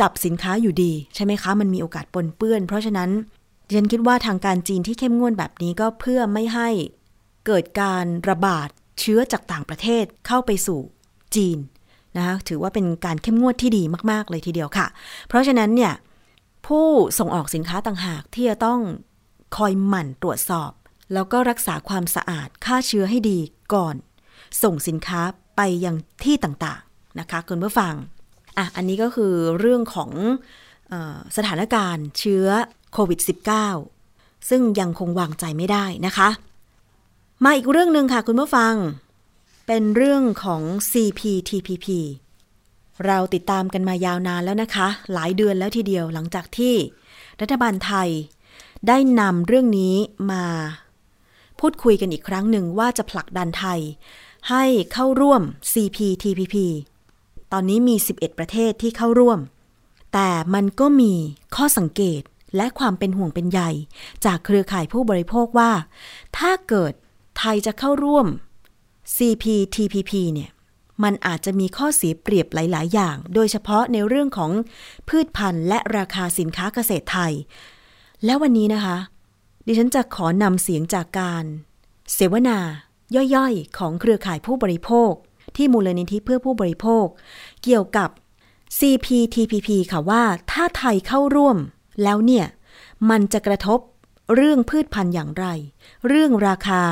[0.00, 3.10] จับสินค้าอยู่ดี ใช่ไหมคะ มันมีโอกาสปนเปื้อน เพราะฉะนั้น
[3.76, 6.68] ฉันคิดว่าทางการจีนที่เข้มงวดแบบนี้ก็เพื่อไม่ให้
[7.46, 8.68] เกิดการระบาด
[9.00, 10.80] เชื้อจากต่างประเทศเข้าไปสู่
[11.36, 11.58] จีน
[12.16, 14.86] นะคะถือว่าเป็นการเข้มงวดที่ดีมาก ๆ เลยทีเดียวค่ะ
[15.28, 15.92] เพราะฉะนั้นเนี่ย
[16.66, 16.86] ผู้
[17.18, 18.80] ส่งออกสินค้าต่างหากที่จะต้อง
[19.56, 20.70] คอยหมั่นตรวจสอบ
[21.12, 23.38] แล้วก็รักษาความสะอาดฆ่าเชื้อให้ดี
[23.74, 23.96] ก่อน
[24.62, 25.20] ส่งสินค้า
[25.56, 27.94] ไปยังที่ต่างๆนะคะคุณผู้ฟัง
[28.56, 30.10] อะอันนี้ก็คือเรื่องของ
[30.92, 32.46] ออสถานการณ์เชื้อ
[32.92, 33.20] โควิด
[33.84, 36.28] -19 ซึ่งยังคงวางใจไม่ได้นะคะ
[37.44, 38.74] มาอีกเรื่องหนึ่งค่ะคุณผู้ฟัง
[39.66, 41.86] เป็นเรื่องของ CPTPP
[43.06, 46.74] เราติดตามกันมายาวนานแล้วนะคะ หลายเดือนแล้วทีเดียวหลังจากที่
[47.40, 48.08] รัฐบาลไทย
[48.88, 49.94] ได้นำเรื่องนี้
[50.30, 50.44] มา
[51.60, 53.80] พูดคุยกันอีกครั้งหนึ่งว่าจะผลักดันไทย
[54.50, 55.42] ให้เข้าร่วม
[55.72, 56.56] CPTPP
[57.52, 59.38] ตอนนี้มี 11 ประเทศที่เข้าร่วม
[60.14, 61.12] แต่มันก็มี
[61.56, 62.22] ข้อสังเกต
[62.56, 63.60] และความเป็นห่วงเป็นใย
[64.24, 65.72] จากเครือข่ายผู้บริโภคว่า
[66.38, 66.92] ถ้าเกิด
[67.38, 68.26] ไทยจะเข้าร่วม
[69.16, 70.50] CPTPP เนี่ย
[71.02, 74.50] มันอาจจะมีข้อเสียเปรียบหลาย ๆ อย่าง โดยเฉพาะในเรื่องของ
[75.08, 77.32] พืชพันธุ์และราคาสินค้าเกษตรไทย
[78.24, 78.96] และวันนี้นะคะ
[79.66, 81.44] ดิฉันจะขอนำเสียงจากการ
[82.14, 82.58] เสวนา
[83.34, 85.12] ย่อยๆ ของเครือข่ายผู้บริโภค
[85.56, 87.06] ที่มูลนิธิเพื่อผู้บริโภค
[87.62, 88.08] เกี่ยวกับ
[88.78, 91.58] CPTPP ค่ะว่า ถ้าไทยเข้าร่วม
[92.02, 92.46] แล้วเนี่ย
[93.10, 93.80] มันจะกระทบ
[94.34, 95.46] เรื่องพืชพันธุ์อย่างไร
[96.08, 96.82] เรื่องราคา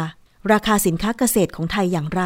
[0.52, 2.22] ราคาสินค้าเกษตรของไทยอย่างไร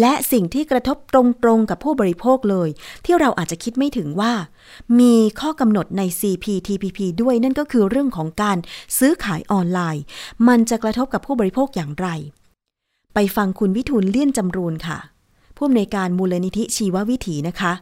[0.00, 2.68] และสิ่งที่กระทบตรงๆกับผู้บริโภคเลย
[3.04, 4.32] ที่เราอาจจะคิดไม่ถึงว่า
[5.00, 8.58] มีข้อกำหนดใน CPTPP ด้วยนั่นก็คือเรื่องของการ
[8.98, 10.02] ซื้อขายออนไลน์
[10.48, 12.08] มันจะกระทบกับผู้บริโภคอย่างไร
[13.14, 14.98] ไปฟังคุณวิทูลเลี่ยนจำรูนค่ะ
[15.56, 17.72] ผู้อำนวยการมูลนิธิชีววิถีนะคะ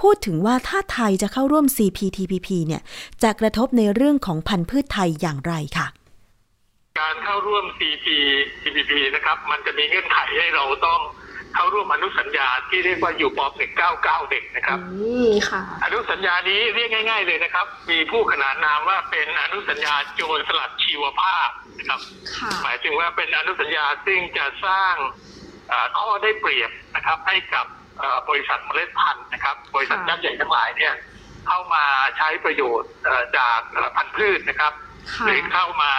[0.00, 2.82] พูดถึงว่าถ้าไทยจะเข้าร่วม CPTPP เนี่ย
[3.22, 5.86] จะกระทบในเรื่องของพันธุ์พืชไทยอย่างไรค่ะ
[7.00, 11.00] การเข้าร่วม CPTPP นะครับ มันจะมีเงื่อนไขให้เราต้อง
[11.54, 13.52] เข้าร่วมอนุสัญญาที่เรียกว่าอยู่ปอบ
[13.92, 22.00] 199เด็กนะครับอืมค่ะ อนุสัญญานี้เรียกง่าย ๆ เลยนะครับ มีผู้ขนานนามว่าเป็นอนุสัญญาโจรสลัดชีวภาพนะครับ
[22.36, 24.94] ค่ะหมายถึงว่าเป็นอนุสัญญาซึ่งจะสร้าง
[25.68, 27.66] เอ่อข้อได้เปรียบนะครับ ให้กับ
[27.98, 30.94] เอ่อบริษัทเมล็ดพันธุ์นะครับ บริษัทค่ะยักษ์ใหญ่ทั้งหลายเนี่ย
[31.46, 31.84] เข้ามา
[32.16, 34.89] ใช้ประโยชน์เอ่อจากเอ่อพันธุ์พืชนะครับค่ะ
[35.26, 35.92] หรือเข้ามา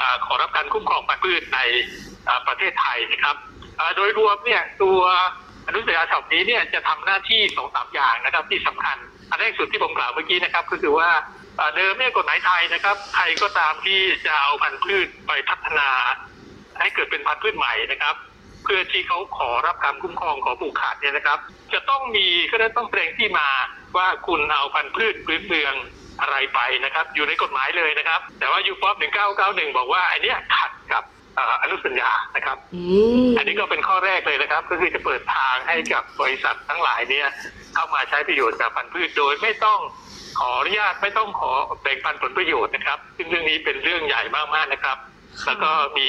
[0.00, 1.60] อขอรับการคุ้มครองพันธุ์พืชใน
[2.46, 3.36] ประเทศไทยนะครับ
[3.96, 5.00] โดยรวมเนี่ยตัว
[5.66, 8.96] อนุสัญญาฉบับนี้เนี่ยจะทำหน้าที่สองสามอย่างนะครับที่สำคัญ
[9.30, 11.10] อันแรกสุดที่ผมกล่าวเมื่อกี้นะครับ ก็คือว่า
[11.56, 15.88] เอ่อเดิมเนี่ยกฎหมายไทยนะครับใครก็ตามที่จะเอาพันธุ์พืชไปพัฒนา
[16.80, 18.14] ให้เกิดเป็นพันธุ์พืชใหม่นะครับ
[18.64, 21.38] เพื่อที่เขาขอรับการคุ้มครองขอปลูกขาดเนี่ยนะครับ
[21.74, 23.48] จะต้องมีก็ต้องแสดงที่มา
[23.96, 25.74] ว่าคุณเอาพันธุ์พืชพื้นเมือง
[26.20, 28.96] อะไรไปนะครับ อยู่ในกฎหมายเลยนะครับ แต่ว่ายูฟอป
[29.36, 31.04] 1991 บอกว่าไอเนี้ยขัดกับ
[31.62, 32.56] อนุสัญญานะครับ
[33.38, 37.26] อันนี้ก็เป็นข้อแรกเลยนะครับ ก็คือจะเปิดทางให้กับบริษัททั้งหลายเนี่ย
[37.74, 39.80] เข้ามาใช้ประโยชน์จากพันธุ์พืชโดยไม่ต้อง
[40.40, 41.50] ขออนุญาตไม่ต้องขอ
[41.82, 44.22] แบ่งปันผลประโยชน์นะครับ ซึ่งเรื่องนี้เป็นเรื่องใหญ่
[44.54, 44.96] มากๆนะครับ
[45.46, 46.08] แล้วก็มี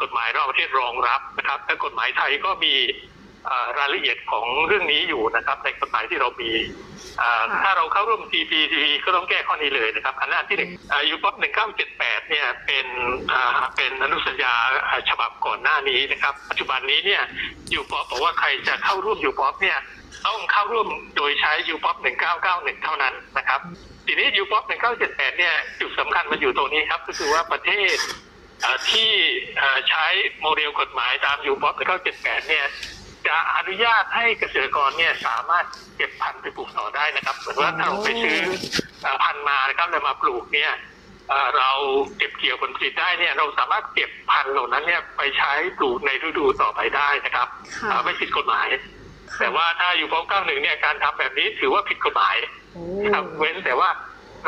[0.00, 2.74] กฎหมายรอบประเทศรองรับนะครับแต่กฎหมายไทยก็มี
[3.78, 6.50] รายละเอียดของเรื่องนี้อยู่นะครับในกฎหมายที่เรามี
[7.62, 10.70] ถ้าเราเข้าร่วม CPTPP ก็ต้องแก้ข้อนี้เลยนะครับอันนั้นที่หนึ่ง
[11.08, 11.34] UPOV
[11.82, 12.86] 1978 เนี่ยเป็น
[13.76, 14.54] เป็นอนุสัญญา
[15.10, 17.22] ฉบับก่อนหน้านี้นะครับ ปัจจุบันนี้เนี่ย
[17.74, 19.78] UPOV บอกว่าใครจะเข้าร่วม UPOV เนี่ย
[20.26, 21.96] ต้องเข้าร่วมโดยใช้ UPOV
[22.40, 23.60] 1991 เท่านั้นนะครับ
[24.06, 24.64] ทีนี้ UPOV
[25.02, 27.96] 1978 เนี่ยจุดสำคัญมันอยู่ตรงนี้ครับ ก็คือว่าประเทศ
[28.90, 29.10] ที่
[29.90, 30.06] ใช้
[30.40, 32.66] โมเดลกฎหมายตามยูป๊อป1978 เนี่ย
[33.26, 35.64] จะอนุญาตให้เกษตรกรเนี่ยสามารถ
[35.96, 38.38] เก็บพันธุ์ไปปลูกต่อได้นะครับเหมือนว่าถ้าเราไปซื้อ
[39.24, 40.72] พันธุ์มานะครับแล้วมาปลูกเนี่ย
[41.58, 41.70] เรา
[42.16, 47.48] เก็บเกี่ยวผลผลิตได้เนี่ยเราสามารถเก็บพันธุ์เหล่านั้นเนี่ยไปใช้ปลูกในฤดูต่อไปได้นะครับ
[48.04, 48.68] ไม่ผิดกฎหมาย
[49.40, 52.36] แต่ว่าถ้าอยู่พร้อมก้าหนึ่งเนี่ยการทำแบบนี้ถือว่าผิดกฎหมาย
[53.14, 53.88] ครับเว้นแต่ว่า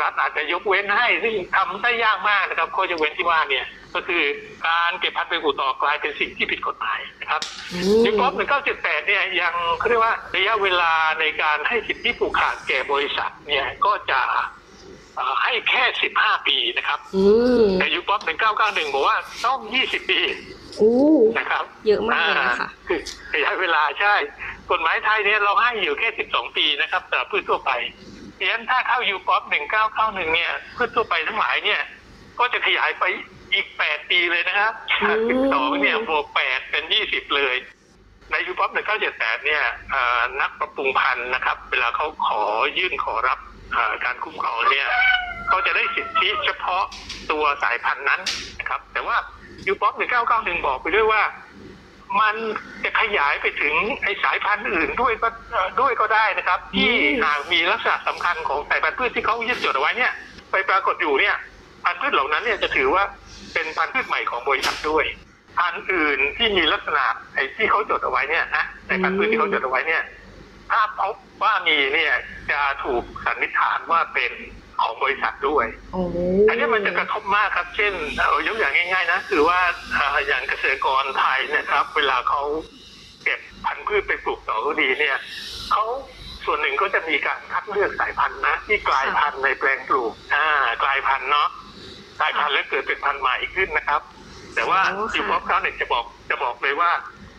[0.01, 4.23] รัฐอาจจะยกเว้นให้ซึ่งทำได้ยากมากนะครับข้อยกเว้นที่ว่าเนี่ยก็คือ
[4.67, 7.41] การเก็บพันธุ์ไปปลูกต่อกลายเป็นสิ่งที่ผิดกฎหมายนะครับ
[8.05, 14.21] UPOV หนึ่งเก้าเจ็ดแปดเนี่ยยังเขาเรียกว่าระยะเวลาในการให้สิทธิผูกขาดแก่บริษัทเนี่ยก็จะ
[15.43, 16.99] ให้แค่สิบห้าปีนะครับ
[17.79, 20.19] แต่ UPOV หนึ่งเก้าเก้าหนึ่งบอกว่าต้องยี่สิบปี
[21.37, 22.99] นะครับ เยอะมากเลยค่ะคือ
[23.33, 24.15] ระยะเวลาใช่
[24.71, 31.81] กฎหมายไทยเนี่ยเราให้อยู่แค่สิบสองปีนะครับสำหรับพืชทั่วไปเพราะ ฉะนั้นถ้าเข้า UPOV หนึ่งเก้าเก้าหนึ่งเนี่ยพืชทั่วไปทั้งหลายเนี่ย
[32.39, 33.03] ก็จะขยายไป
[33.53, 34.73] อีกแปดปีเลยนะครับ
[35.07, 37.55] จากสิบสองเนี่ยบวกแปดเป็นยี่สิบเลย
[38.31, 39.63] ในยูป๊อปหนึ่งเก้าเจ็ดแปดเนี่ย
[40.41, 42.41] นักประปรุงพันธุ์นะครับ เวลาเขาขอ
[42.77, 43.39] ยื่นขอรับ
[44.05, 44.87] การคุ้มครองเนี่ย
[45.47, 46.83] เขาจะได้สิทธิเฉพาะ
[47.31, 48.21] ตัวสายพันธุ์นั้น
[48.59, 49.15] นะครับ แต่ว่า
[49.67, 51.21] ยูป๊อปหนึ่งเก้าเก้าหนึ่งบอกไปด้วยว่า
[52.19, 52.35] มัน
[52.83, 55.29] จะขยายไปถึงไอสายพันธุ์อื่นด้วยก็
[55.81, 56.91] ด้วยก็ได้นะครับ ที่
[57.23, 60.11] หากมีลักษณะสำคัญของสายพันธุ์พืชที่เขายึดจดเอาไว้เนี่ย
[60.51, 61.35] ไปปรากฏอยู่เนี่ย
[61.83, 63.03] พันธุ์พืชเหล่านั้นเนี่ยจะถือว่า
[63.53, 65.05] เป็นพันธุ์พืชใหม่ของบริษัทด้วย
[65.59, 70.01] พันธุ์อื่นที่มีลักษณะไอ้ที่เขาจดเอาไว้เนี่ยนะในพันธุ์พืชที่เขาจดเอาไว้เนี่ย
[70.71, 72.13] ถ้าพบว่ามีเนี่ย
[72.51, 74.31] จะถูกสันนิษฐานว่าเป็น
[74.81, 75.65] ของบริษัทด้วย
[76.49, 79.59] อันนี้มันจะกระทบมากครับ เช่นเอายกอย่างง่าย ๆ นะคือว่า
[80.27, 82.41] อย่างเกษตรกรไทยนะครับ เวลาเขา
[83.23, 85.17] เก็บพันธุ์พืชไปปลูกต่อก็ดีเนี่ย
[85.71, 85.83] เขา
[86.45, 90.47] ส่วนหนึ่งก็จะมีการคัดเลือกสายพันธุ์นะที่กลายพันธุ์ในแปลงปลูกอ่า
[90.83, 91.47] กลายพันธุ์เนาะ
[92.19, 94.01] กลายพันธุ์แล้วเกิดเป็นพันธุ์ใหม่ขึ้นนะครับ
[94.55, 94.79] แต่ว่า
[95.13, 96.91] จิวพอปเก้าเนี่ยจะบอกจะบอกเลยว่า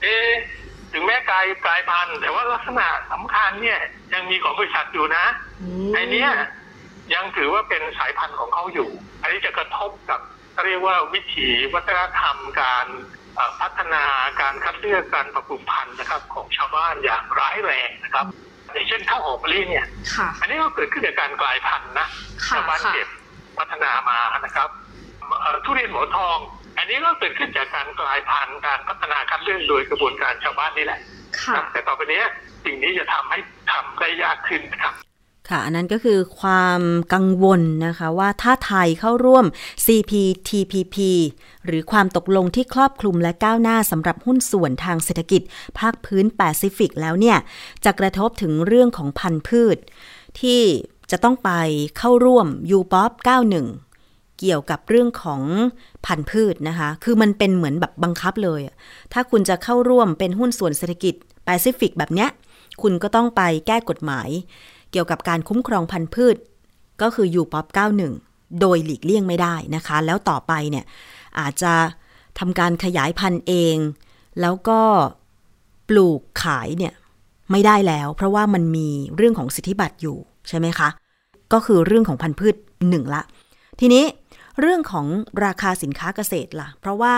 [0.02, 0.16] เอ๊
[0.92, 3.80] ถึงแม้กลายกลายพันธุ์แต่ว่าลักษณะสำคัญเนี่ย
[4.14, 5.24] ยังมีของบริษัทอยู่นะ
[5.94, 6.30] ไอเนี้ย
[7.14, 8.90] ยังถือว่าเป็นสายพันธุ์ของเขาอยู่
[9.22, 10.20] อันนี้จะกระทบกับ
[10.66, 12.86] เรียกว่าวิถีวัฒนธรรมการ
[13.60, 14.04] พัฒนา
[14.40, 18.26] การคัดเลือกการปรับปรุงพันธุ์นะครับ ของชาวบ้านอย่างร้ายแรงนะครับ
[18.72, 19.86] อย่างเช่นข้าวหอมมะลิเนี่ย
[20.40, 22.06] อันนี้ก็เกิดขึ้นจากการกลายพันธุ์นะ
[22.48, 23.08] ชาวบ้านเก็บ
[23.58, 24.68] พัฒนามานะครับ
[25.64, 26.38] ทุเรียนหมอทอง
[26.78, 31.00] อันนี้ก็เกิดขึ้นจากการกลายพันธุ์การพัฒนาคัดเลือกโดยกระบวนการชาวบ้านนี่แหละ
[31.72, 32.22] แต่ต่อไปนี้
[32.64, 33.38] สิ่งนี้จะทำให้
[33.72, 34.94] ทำได้ยากขึ้นนะครับ
[35.50, 36.82] ค่ะ อันนั้นก็คือความ
[37.14, 39.44] กังวลนะคะว่าถ้าไทยเข้าร่วม
[39.86, 40.96] CPTPP
[41.66, 45.42] หรือความตกลงที่ครอบคลุมและก้าวหน้าสำหรับหุ้นส่วนทางเศรษฐกิจ
[45.78, 47.38] ภาคพื้นแปซิฟิกแล้วเนี่ย
[47.84, 49.76] จะกระทบถึงเรื่องของพันธุ์พืช
[50.40, 50.60] ที่
[51.10, 51.50] จะต้องไป
[51.98, 52.46] เข้าร่วม
[52.78, 53.12] UPOP
[53.76, 55.42] 91เกี่ยวกับเรื่องของ
[56.06, 58.60] พันธุ์พืชนะคะ คือมันเป็นเหมือนแบบบังคับเลย
[59.12, 62.30] ถ้าคุณจะเข้าร่วมเป็นหุ้นส่วนเศรษฐกิจแปซิฟิกแบบเนี้ย
[62.82, 64.28] คุณก็ต้องไปแก้กฎหมาย
[64.96, 66.36] กี่ยวกับการคุ้มครองพันธุ์พืช
[67.02, 67.66] ก็คืออยู่ป๊อป
[68.12, 70.84] 91 โดยหลีกเลี่ยงไม่ได้นะคะ แล้วต่อไปเนี่ย
[71.38, 71.72] อาจจะ
[72.38, 73.76] ทำการขยายพันธุ์เอง
[74.40, 74.80] แล้วก็
[75.88, 76.94] ปลูกขายเนี่ย
[77.50, 80.16] ไม่ได้แล้ว เพราะว่ามันมีเรื่องของสิทธิบัตรอยู่
[80.48, 80.88] ใช่ไหมคะ
[81.52, 82.54] ก็คือเรื่องของพันธุ์พืช
[82.88, 83.22] หนึ่งละ
[83.80, 84.04] ทีนี้
[84.60, 85.06] เรื่องของ
[85.44, 87.16] ราคาสินค้าเกษตรละ่ะ เพราะว่า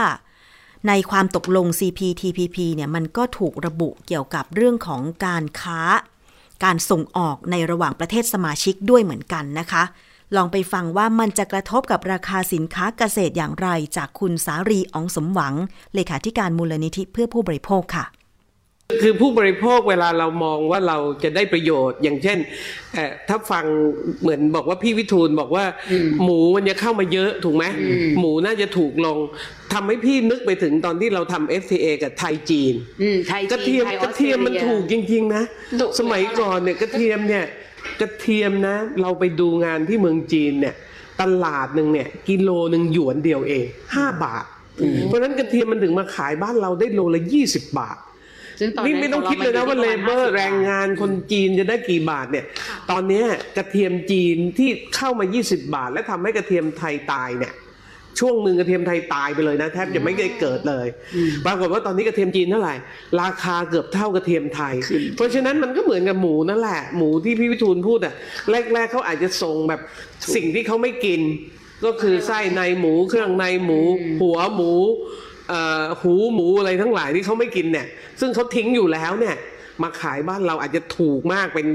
[0.88, 5.80] ในความตกลง CPTPP เนี่ยมันก็ถูกระบุเกี่ยวกับเรื่องของการค้า
[6.64, 9.82] การส่งออกในระหว่างประเทศสมาชิกด้วยเหมือนกันนะคะ
[10.36, 15.54] ลองไปฟังว่ามันจะกระทบกับราคาสินค้าเกษตรอย่างไรจากคุณสารีอองสมหวัง
[15.94, 18.04] เลขาธิการมูลนิธิเพื่อผู้บริโภคค่ะ
[19.02, 22.38] คือผู้บริโภคเวลาเรามองว่าเราจะได้ประโยชน์ อย่างเช่น
[22.94, 23.64] เอ่อถ้าฟัง
[24.20, 25.64] เหมือนบอกว่าพี่วิทูลบอกว่า
[26.24, 27.64] หมูมันจะเข้ามาเยอะถูกไหม
[28.20, 29.18] หมูน่าจะถูกลง
[29.72, 35.44] ทำให้พี่นึกไปถึงตอนที่เราทำ FTA กับไทยจีนอืมไทยจีนกระเทียมไทกระเทียมมันออสตรถูกจริง ๆ นะ
[35.80, 37.44] ถูกสมัยก่อนเนี่ยกระเทียมเนี่ย
[38.00, 40.74] กระเทียมนะ เราไปดูงานที่เมืองจีนเนี่ย
[41.20, 44.44] ตลาดหนึ่งเนี่ยกิโลหนึ่งหยวนเดียวเองห้าบาท
[45.06, 47.98] เพราะฉะนั้นกระเทียมมันถึงมาขายบ้านเราได้โลละยี่สิบบาท
[48.58, 52.44] ซึ่งตอนนี่นั้นไม่ต้องคิดเลยนะว่าขเลงเบอร์มันแรงงานคนจีนจะได้กี่บาทเนี่ย
[52.90, 53.24] ตอนเนี้ย
[53.56, 57.54] กระเทียมจีนที่เข้ามา 20 บาท และทำให้กระเทียมไทยตายเนี่ย
[58.22, 60.86] ช่วงหนึ่งกระเทียมไทยตายไปเลยนะแทบจะไม่ได้เกิดเลย
[61.46, 62.74] ปรากฏว่าตอนนี้กระเทียมจีนเท่าไหร่
[63.20, 64.74] ราคาเกือบเท่ากระเทียมไทย
[65.16, 68.14] เพราะฉะนั้นมันก็เหมือนกับหมูนั่นแหละ หมูที่พี่วิทูลพูดอะ
[68.74, 69.80] แรก ๆเขาอาจจะส่งแบบ
[70.34, 71.20] สิ่งที่เขาไม่กิน
[71.84, 73.80] ก็คือไส้ในหมูเครื่องในหมู
[74.20, 75.27] หัวหมูเอ่อ
[76.00, 77.86] หูหมูอะไรทั้งหลายที่เขาไม่กินเนี่ย
[78.20, 79.36] ซึ่งเขาทิ้งอยู่แล้วเนี่ย
[79.84, 81.66] มาขายบ้านเราอาจจะถูกมากเป็น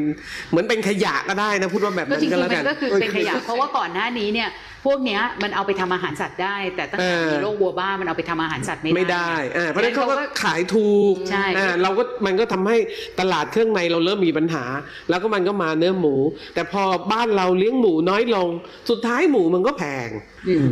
[0.49, 4.49] เหมือนเป็นขยะก็ได้นะพูดว่าแบบก็นั้นจริงก็ๆแล้วมักันนก็คือเป็นขยะเพราะว่าก่อนหน้านี้เนี่ย
[4.85, 12.77] พวกเนี้ยมันเอาไปทำอาหารสัตว์ได้ แต่ตั้งแต่เออมีโรควัวบ้ามันเอาไปทำอาหารสัตว์ไม่ได้ไม่ได้อ่าเพราะฉะนั้นเขาก็ก็ขายถูกใช่อ่าเราก็มันก็ทำให้
[13.19, 14.63] ตลาดเครื่องในเราเริ่มมีปัญหา
[15.09, 16.15] แล้วก็มันก็มาเนื้อหมู
[16.53, 18.49] แต่พอบ้านเราเลี้ยงหมูน้อยลง
[18.89, 20.09] สุดท้ายหมูมันก็แพง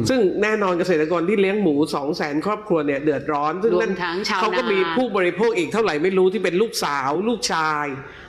[0.10, 7.86] ซึ่งแน่นอนเกษตรกรที่เลี้ยงหมูสองแสนครอบครัวเนี่ยเดือดร้อน ซึ่งรวนั่มนทั้งชาวเขาก็นามีผู้บริโภคอีกเท่าไหร่ไม่รู้ที่เป็นลูกสาวลูกชาย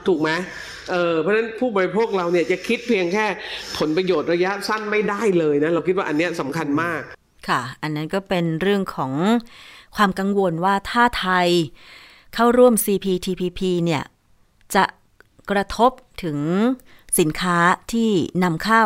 [0.06, 0.30] ถูกไหม
[0.90, 3.26] เออเพราะฉะนั้นผู้บริโภคเราเนี่ยจะคิดเพียงแค่
[3.78, 7.00] ผลประโยชน์ระยะสั้นไม่ได้เลยนะ เราคิดว่าอันเนี้ยสำคัญมาก
[7.48, 9.12] ค่ะ อันนั้นก็เป็นเรื่องของ
[9.96, 11.48] ความกังวลว่าถ้าไทย
[12.34, 14.02] เข้าร่วม CPTPP เนี่ย
[14.74, 14.84] จะ
[15.50, 15.90] กระทบ
[16.22, 16.38] ถึง
[17.18, 17.58] สินค้า
[17.92, 18.10] ที่
[18.44, 18.84] นำเข้า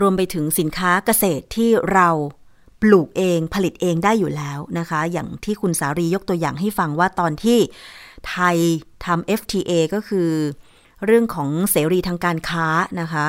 [0.00, 2.08] รวมไปถึงสินค้าเกษตรที่เรา
[2.82, 7.58] ปลูกเองผลิตเองได้อยู่แล้วนะคะ อย่างที่คุณสารียกตัวอย่างให้ฟังว่าตอนที่
[8.28, 8.56] ไทย
[9.04, 10.30] ทำ FTA ก็คือ
[11.04, 12.66] เรื่องของเสรีทางการค้า
[13.00, 13.26] นะคะ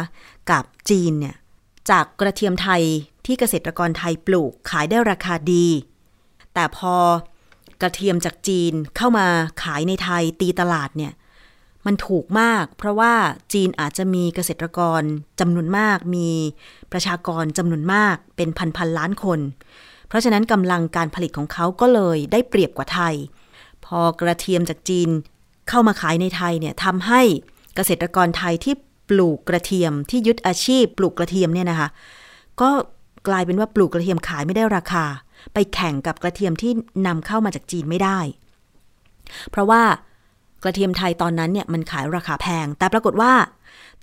[0.52, 1.36] กับจีนเนี่ย
[1.90, 2.84] จากกระเทียมไทย
[3.26, 5.68] ที่เกษตรกรไทยปลูกขายได้ราคาดี
[6.54, 6.96] แต่พอ
[7.82, 9.28] กระเทียมจากจีนเข้ามา
[9.64, 11.14] ขายในไทยตีตลาดเนี่ย
[11.86, 13.14] มันถูกมาก เพราะว่า
[13.54, 15.02] จีนอาจจะมีเกษตรกร
[15.40, 16.30] จำนวนมาก มี
[16.92, 19.40] ประชากรจำนวนมากเป็นพันพันล้านคน
[20.08, 23.16] เพราะฉะนั้นกำลังการผลิตของเขาก็เลยได้เปรียบกว่าไทย
[23.86, 25.10] พอกระเทียมจากจีน
[25.70, 27.22] เข้ามาขายในไทยเนี่ยทำให้
[27.76, 28.76] เกษตรกรไทยที่
[29.10, 31.90] ปลูกกระเทียมที่ยึดอาชีพปลูกกระเทียมเนี่ยนะคะ
[32.62, 32.70] ก็
[33.28, 35.06] กลายเป็นว่าปลูกกระเทียมขายไม่ได้ราคา
[35.54, 36.72] ไปแข่งกับกระเทียมที่
[37.08, 38.20] นำเข้ามาจากจีนไม่ได้
[39.50, 39.82] เพราะว่า
[40.64, 43.34] กระเทียมไทยตอนนั้นเนี่ยมันขายราคาแพง แต่ปรากฏว่า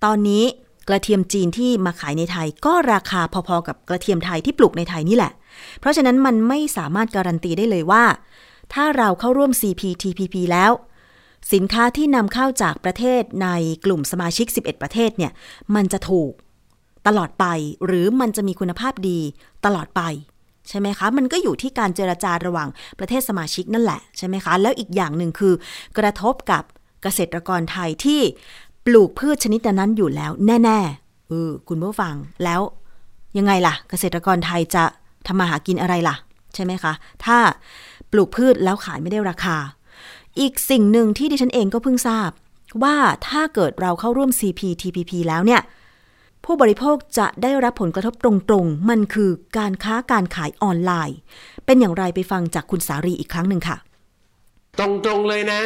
[0.04, 0.44] ตอนนี้
[0.88, 5.32] กระเทียมจีนที่มาขายในไทยก็ราคาพอๆกับกระเทียมไทยที่ปลูกในไทยนี่แหละ
[5.80, 8.04] เพราะฉะนั้นมันไม่สามารถการันตีได้เลยว่า
[8.72, 10.72] ถ้าเราเข้าร่วม CPTPP แล้ว
[11.52, 13.48] สินค้าที่นำเข้าจากประเทศใน
[13.84, 15.32] กลุ่มสมาชิก 11 ประเทศเนี่ย
[15.74, 16.32] มันจะถูก
[17.06, 17.46] ตลอดไป
[17.86, 19.20] หรือมันจะมีคุณภาพดี
[19.64, 20.02] ตลอดไป
[20.68, 25.54] ใช่ไหมคะ มันก็อยู่ที่การเจรจาระหว่างประเทศสมาชิกนั่นแหละใช่ไหมคะ แล้วอีกอย่างหนึ่งคือ
[25.98, 26.62] กระทบกับ
[27.02, 28.20] เกษตรกรไทยที่
[28.86, 32.60] ปลูกพืชชนิดนั้นอยู่แล้ว แน่ๆเออคุณผู้ฟังแล้ว
[33.38, 34.84] ยังไงล่ะ เกษตรกรไทยจะ
[35.26, 36.16] ทำมาหากินอะไรล่ะ
[36.54, 36.92] ใช่ไหมคะ
[37.24, 37.38] ถ้า
[38.12, 39.56] ปลูกพืชแล้วขายไม่ได้ราคา
[40.40, 42.30] อีกสิ่งหนึ่งที่ดิฉันเองก็เพิ่งทราบ
[42.82, 42.96] ว่า
[43.28, 45.60] ถ้าเกิดเราเข้าร่วม CPTPP แล้วเนี่ย
[46.48, 51.18] ผู้บริโภคจะได้รับผลกระทบตรงๆ มันคือการค้าการขายออนไลน์
[51.66, 53.76] เป็นอย่างไรไปฟังจากคุณสารีอีกครั้งหนึ่งค่ะ
[54.80, 55.60] ตรงๆเลยนะ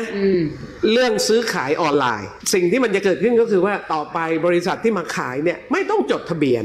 [0.92, 6.64] เรื่องซื้อขายออนไลน์ สิ่งที่มันจะเกิดขึ้นก็คือว่าต่อไปบริษัทที่มาขายเนี่ยไม่ต้องจดทะเบียน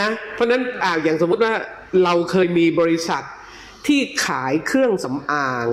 [0.00, 1.54] นะ เพราะฉะนั้นอ่าอย่างสมมุติว่า
[2.04, 3.22] เราเคยมีบริษัท
[3.86, 5.66] ที่ขายเครื่องสำอาง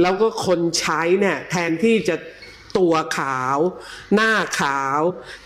[0.00, 2.16] แล้วก็คนใช้เนี่ยแทนที่จะ
[2.78, 3.58] ตัวขาว
[4.14, 5.00] หน้าขาว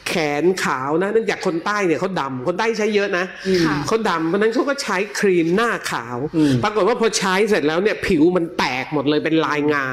[0.09, 3.25] แขนขาวนะเนื่องจากคนใต้เนี่ยเขาดำคนใต้ใช้เยอะนะ
[3.87, 6.17] เขาดำเพราะฉะนั้นเขาก็ใช้ครีมหน้าขาว
[6.63, 9.87] ปรากฏว่าพอใช้เสร็จแล้วเนี่ยผิวมันแตกหมดเลยเป็นลายงา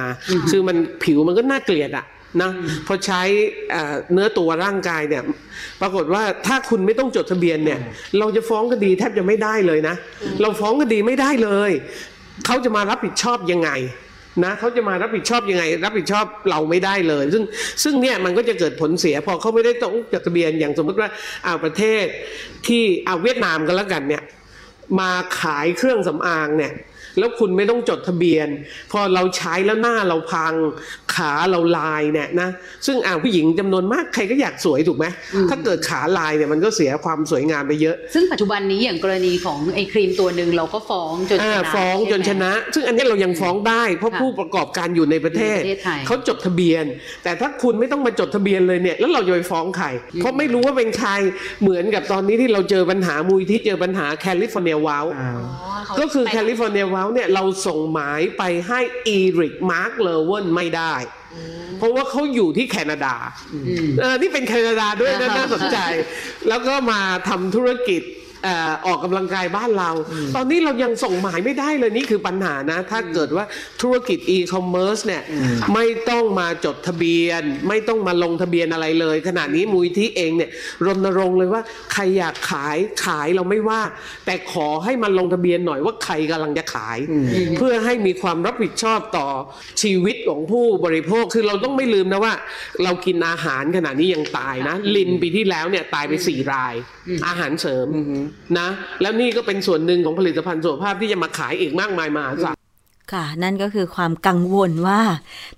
[0.49, 2.05] คือมันผิวมันก็น่าเกลียดอะ
[2.41, 2.51] นะ
[2.87, 3.21] พอใช้
[3.71, 5.23] เอ่อเนื้อตัวร่างกายเนี่ย
[5.81, 7.79] ปรากฏว่าถ้าคุณไม่ต้องจดทะเบียนเนี่ย
[8.19, 9.95] เราจะฟ้องคดีแทบจะไม่ได้เลยนะ
[10.41, 11.71] เราฟ้องคดีไม่ได้เลย
[12.45, 13.69] เขาจะมารับผิดชอบยังไง
[14.43, 17.43] นะเขาจะมารับผิดชอบยังไง รับผิดชอบเราไม่ได้เลย ซึ่ง
[17.83, 21.09] ซึ่งเนี่ยมันก็จะเกิดผลเสีย พอเขาไม่ได้ต้องจดทะเบียนอย่างสมมติว่า
[21.45, 22.05] อ่าประเทศ
[22.67, 24.23] ที่อ่าเวียดนามกันแล้วกันเนี่ย
[24.99, 26.71] มาขายเครื่องสำอางเนี่ย
[27.17, 28.47] แล้วคุณไม่ต้องจดทะเบียน
[28.91, 30.53] พอเราใช้แล้วหน้าเราพัง
[31.15, 32.49] ขาเราลายเนี่ยนะ
[32.85, 35.05] ซึ่งอ่าผู้หญิงจำนวนมากใครก็อยากสวยถูกไหม
[35.49, 46.85] ถ้าเกิดขาลายเนี่ยมันก็เสียความสวยงามไปเยอะ ซึ่งปัจจุบันนี้อย่างกรณีของไอ้ครีมตัวหนึ่งเราก็ฟ้องจนชอ่านะฟ้องจนชใไหมนะ ซึ่งอันนี้เรายังฟ้องได้ เพราะค่ะผู้ประกอบการอยู่ในประเทศอยู่ในประเทศไทยเขาจดทะเบียน
[47.23, 49.87] แต่ถ้าคุณไม่ต้องมาจดทะเบียนเลยเนี่ยแล้วเราจะไปฟ้องใคร
[50.19, 51.11] เพราะไม่รู้ว่าเป็นใคร
[51.61, 55.05] เหมือนกับตอนนี้ที่เราเจอปัญหามูลนิธิเจอปัญหา California WOW
[55.99, 60.95] ก็คือ California WOW เนี่ยเราส่งหมายไปให้ Eric Mark Levine ไม่ได้
[61.77, 63.13] เพราะว่าเขาอยู่ที่แคนาดา
[64.01, 65.77] เออนี่เป็นแคนาดาด้วยนะอ่าน่าสนใจ
[66.47, 66.99] แล้วก็มา
[67.29, 69.91] ทำธุรกิจเอ่อออกกำลังกายบ้านเรา
[70.35, 73.45] ตอนนี้เรายังส่งหมายไม่ได้เลยนี่คือปัญหานะ ถ้าเกิดว่า
[73.81, 75.23] ธุรกิจอีคอมเมิร์ซเนี่ย
[75.73, 80.49] ไม่ต้องมาจดทะเบียน ไม่ต้องมาลงทะเบียนอะไรเลย ขณะนี้มูลที่เองเนี่ย
[80.85, 81.61] รณรงค์เลยว่า
[81.93, 83.81] ใครอยากขายขายเราไม่ว่า
[84.25, 86.97] แต่ขอให้มันลงทะเบียนหน่อยว่าใครกำลังจะขาย
[87.57, 89.27] เพื่อให้มีความรับผิดชอบต่อ
[89.81, 92.33] ชีวิตของผู้บริโภคคือเราต้องไม่ลืมนะว่า
[92.83, 96.73] เรากินอาหารขณะนี้ยังตายนะ ลินปีที่แล้วเนี่ยตายไปสี่ราย
[97.27, 97.87] อาหารเสริม
[98.59, 98.67] นะ
[99.01, 102.55] แล้วนี่ก็เป็นส่วนหนึ่งของผลิตภัณฑ์สุขภาพที่จะมาขายอีกมากมายมหาศาล
[103.13, 105.01] ค่ะนั่นก็คือความกังวลว่า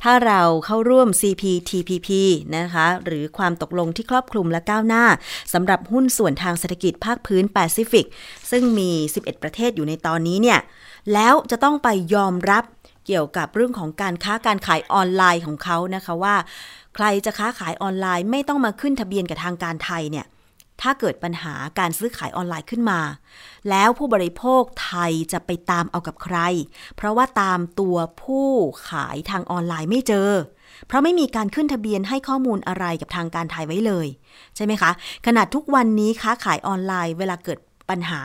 [0.04, 2.10] ถ้าเราเข้าร่วม CPTPP
[2.58, 5.06] นะคะ หรือความตกลงที่ครอบคลุมและก้าวหน้า
[5.54, 8.06] สำหรับหุ้นส่วนทางเศรษฐกิจภาคพื้นแปซิฟิก
[8.52, 10.60] ซึ่งมี 11 ประเทศอยู่ในตอนนี้เนี่ย
[11.14, 12.64] แล้วจะต้องไปยอมรับ
[13.06, 16.36] เกี่ยวกับเรื่องของการค้าการขายออนไลน์ของเขานะคะว่า
[16.96, 20.26] ใครจะค้าขายออนไลน์ไม่ต้องมาขึ้นทะเบียนกับทางการไทยเนี่ย
[20.82, 23.00] ถ้าเกิดปัญหาการซื้อขายออนไลน์ขึ้นมา
[23.70, 26.38] แล้วผู้บริโภคไทยจะไปตามเอากับใคร
[26.96, 28.50] เพราะว่าตามตัวผู้
[28.90, 30.32] ขายทางออนไลน์ไม่เจอ
[30.88, 34.08] เพราะไม่มีการขึ้นทะเบียนให้ข้อมูลอะไรกับทางการไทยไว้เลย
[34.56, 34.92] ใช่ไหมคะ
[35.26, 37.60] ขนาดทุกวันนี้ค้าขายออนไลน์เวลาเกิด
[37.90, 38.22] ปัญหา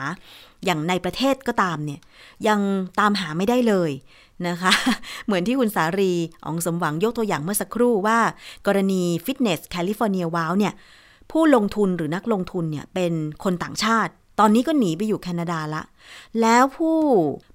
[0.65, 1.99] อย่างในประเทศก็ตามเนี่ย
[2.47, 2.59] ยัง
[2.99, 3.91] ตามหาไม่ได้เลย
[4.47, 4.71] นะคะ
[5.25, 6.13] เหมือนที่คุณสารี
[6.45, 8.19] อองสมหวังยกตัวอย่างเมื่อสักครู่ว่า
[8.67, 10.73] กรณีฟิตเนส California WOW เนี่ย
[11.31, 13.13] ผู้ลงทุนหรือนักลงทุนเนี่ยเป็น
[13.43, 15.83] คนต่างชาติ ตอนนี้ก็หนีไปอยู่แคนาดาละ
[16.41, 16.99] แล้วผู้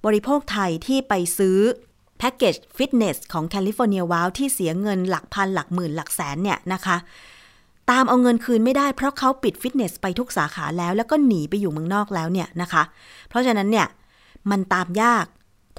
[0.05, 1.57] บริโภคไทยที่ไปซื้อ
[2.17, 6.97] แพ็กเกจฟิตเนสของแคลิฟอร์เนียวาวที่เสียเงินหลักพันหลักหมื่นหลักแสนเนี่ยนะคะ
[7.89, 12.83] ตามเอาเงินคืนไม่ได้เพราะเขาปิดฟิตเนสไปทุกสาขาแล้ว แล้วก็หนีไปอยู่เมืองนอกแล้วเนี่ยนะคะ
[13.29, 13.87] เพราะฉะนั้นเนี่ย
[14.51, 15.25] มันตามยาก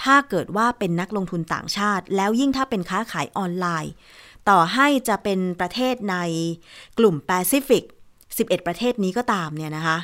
[0.03, 3.93] ถ้าเกิดว่าเป็นนักลงทุนต่างชาติ แล้วยิ่งถ้าเป็นค้าขายออนไลน์
[4.51, 6.17] ต่อให้จะเป็นประเทศใน
[6.99, 7.85] กลุ่มแปซิฟิก
[8.27, 9.99] 11 ประเทศนี้ก็ตามเนี่ยนะคะ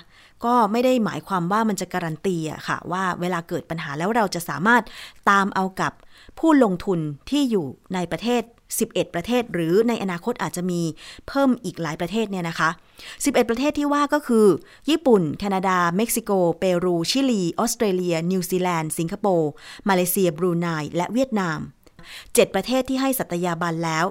[0.44, 4.82] ก็ไม่ได้หมายความว่ามันจะการันตีอะค่ะ ว่าเวลาเกิดปัญหาแล้วเราจะสามารถ
[5.30, 5.92] ตามเอากับ
[6.38, 8.42] ผู้ลงทุนที่อยู่ในประเทศ
[8.78, 10.80] 11 ประเทศ หรือในอนาคตอาจจะมี
[11.28, 12.70] เพิ่มอีกหลายประเทศเนี่ยนะคะ
[13.12, 14.46] 11 ประเทศที่ว่าก็คือ
[14.90, 19.50] ญี่ปุ่น แคนาดา เม็กซิโก เปรู ชิลี ออสเตรเลีย นิวซีแลนด์ สิงคโปร์
[19.88, 21.58] มาเลเซีย บรูไน และเวียดนาม
[22.06, 24.06] 7 ประเทศที่ให้สัตยาบันแล้ว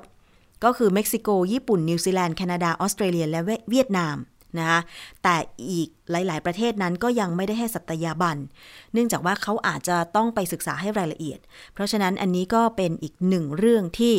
[0.66, 4.18] ก็คือเม็กซิโก ญี่ปุ่น นิวซีแลนด์ แคนาดา ออสเตรเลีย และเวียดนาม
[4.60, 4.80] นะคะ
[5.24, 5.36] แต่
[5.72, 8.38] อีกหลาย ๆ ประเทศนั้นก็ยังไม่ได้ให้สัตยาบัน
[8.94, 11.40] เนื่องจากว่าเขาอาจจะต้องไปศึกษาให้รายละเอียด
[11.74, 14.16] เพราะฉะนั้นอันนี้ก็เป็นอีกหนึ่งเรื่องที่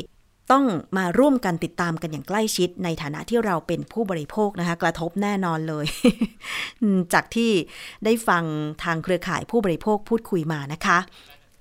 [0.52, 0.64] ต้อง
[0.98, 5.86] มาร่วมกันติดตามกันอย่างใกล้ชิด ในฐานะที่เราเป็นผู้บริโภคนะคะ กระทบแน่นอนเลย
[7.12, 7.50] จากที่
[8.04, 8.44] ได้ฟัง
[8.82, 10.98] ทางเครือข่ายผู้บริโภคพูดคุยมานะคะ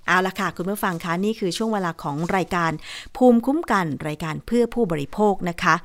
[0.08, 2.72] เอาละค่ะ คุณผู้ฟังคะนี่คือช่วงเวลาของรายการ
[3.18, 5.76] ภูมิคุ้มกันรายการเพื่อผู้บริโภคนะคะ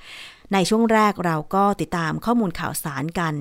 [0.53, 3.35] ในช่วงแรกเราก็ติดตามข้อมูลข่าวสารกัน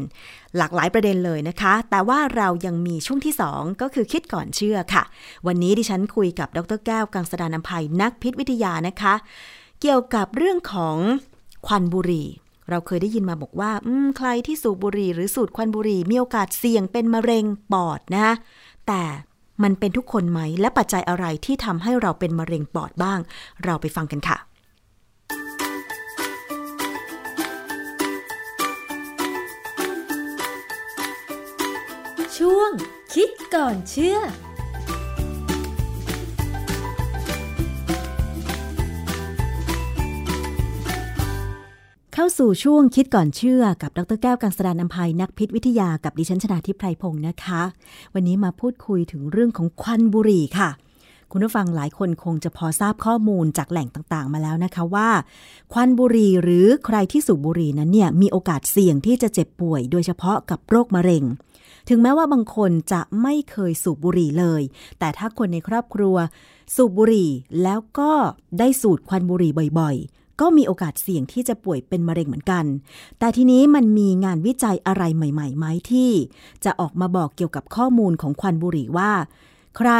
[0.58, 5.04] หลากหลายประเด็นเลยนะคะ แต่ว่าเรายังมีช่วงที่ 2 ก็คือคิดก่อนเชื่อค่ะ
[5.48, 9.14] วันนี้ดิฉันคุยกับดรแก้วกังสดานนภัยนักพิษวิทยานะคะ
[9.82, 10.98] เกี่ยวกับเรื่องของ
[11.68, 12.28] ควันบุหรี่
[12.70, 18.34] เราเคยได้ยินมาบอกว่าอืมใครที่สูบบุหรี่หรือสูดควันบุหรี่มีโอกาสเสี่ยงเป็นมะเร็งปอดนะคะ
[18.88, 19.02] แต่
[19.64, 23.20] มันเป็นทุกคนไหม และปัจจัยอะไรที่ทำให้เราเป็นมะเร็งปอดบ้าง
[23.64, 24.38] เราไปฟังกันค่ะ
[32.38, 32.72] ช่วง
[33.14, 34.18] คิดก่อนเชื่อ
[42.20, 47.61] เข้าสู่ช่วงคิดก่อนเชื่อกับดรแก้วกังสดานนภัยนักพิษวิทยากับดิฉันชนาทิพไพรพงศ์นะคะ
[48.13, 50.70] วันนี้มาพูดคุยถึงเรื่องของควันบุหรี่ค่ะ
[51.32, 55.09] คุณผู้ฟังหลายคนคงจะพอทราบข้อมูลจากแหล่งต่างๆ มาแล้วนะคะว่า
[55.74, 61.24] ควันบุหรี่หรือใครที่สูบบุหรี่นั้นเนี่ยมีโอกาสเสี่ยงที่จะเจ็บป่วย โดยเฉพาะกับโรคมะเร็ง
[61.89, 64.61] ถึงแม้ว่าบางคนจะไม่เคยสูบบุหรี่เลย
[64.99, 66.15] แต่ถ้าคนในครอบครัว
[66.76, 67.30] สูบบุหรี่
[67.63, 68.11] แล้วก็
[68.59, 72.66] ได้สูดควันบุหรี่บ่อยๆ ก็มีโอกาสเสี่ยงที่จะป่วยเป็นมะเร็งเหมือนกัน
[73.20, 76.12] แต่ทีนี้มันมีงานวิจัยอะไรใหม่ๆไหมที่
[76.66, 79.12] จะออกมาบอกเกี่ยวกับข้อมูลของควันบุหรี่ว่า
[79.78, 79.92] ใคร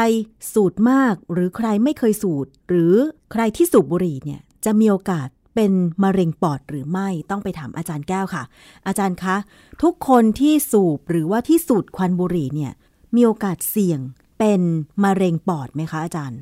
[0.52, 2.94] สูดมากหรือใครไม่เคยสูดหรือ
[3.32, 5.72] ใครที่สูบบุหรี่เนี่ยจะมีโอกาสเป็น
[6.04, 8.42] มะเร็งปอดหรือไม่ต้องไปถามอาจารย์แก้วค่ะ
[8.86, 9.36] อาจารย์คะ
[9.82, 12.72] ทุกคนที่สูบหรือว่าที่สูดควันบุหรี่เนี่ย
[13.14, 14.00] มีโอกาสเสี่ยง
[14.38, 14.60] เป็น
[15.04, 16.40] มะเร็งปอดไหมคะอาจารย์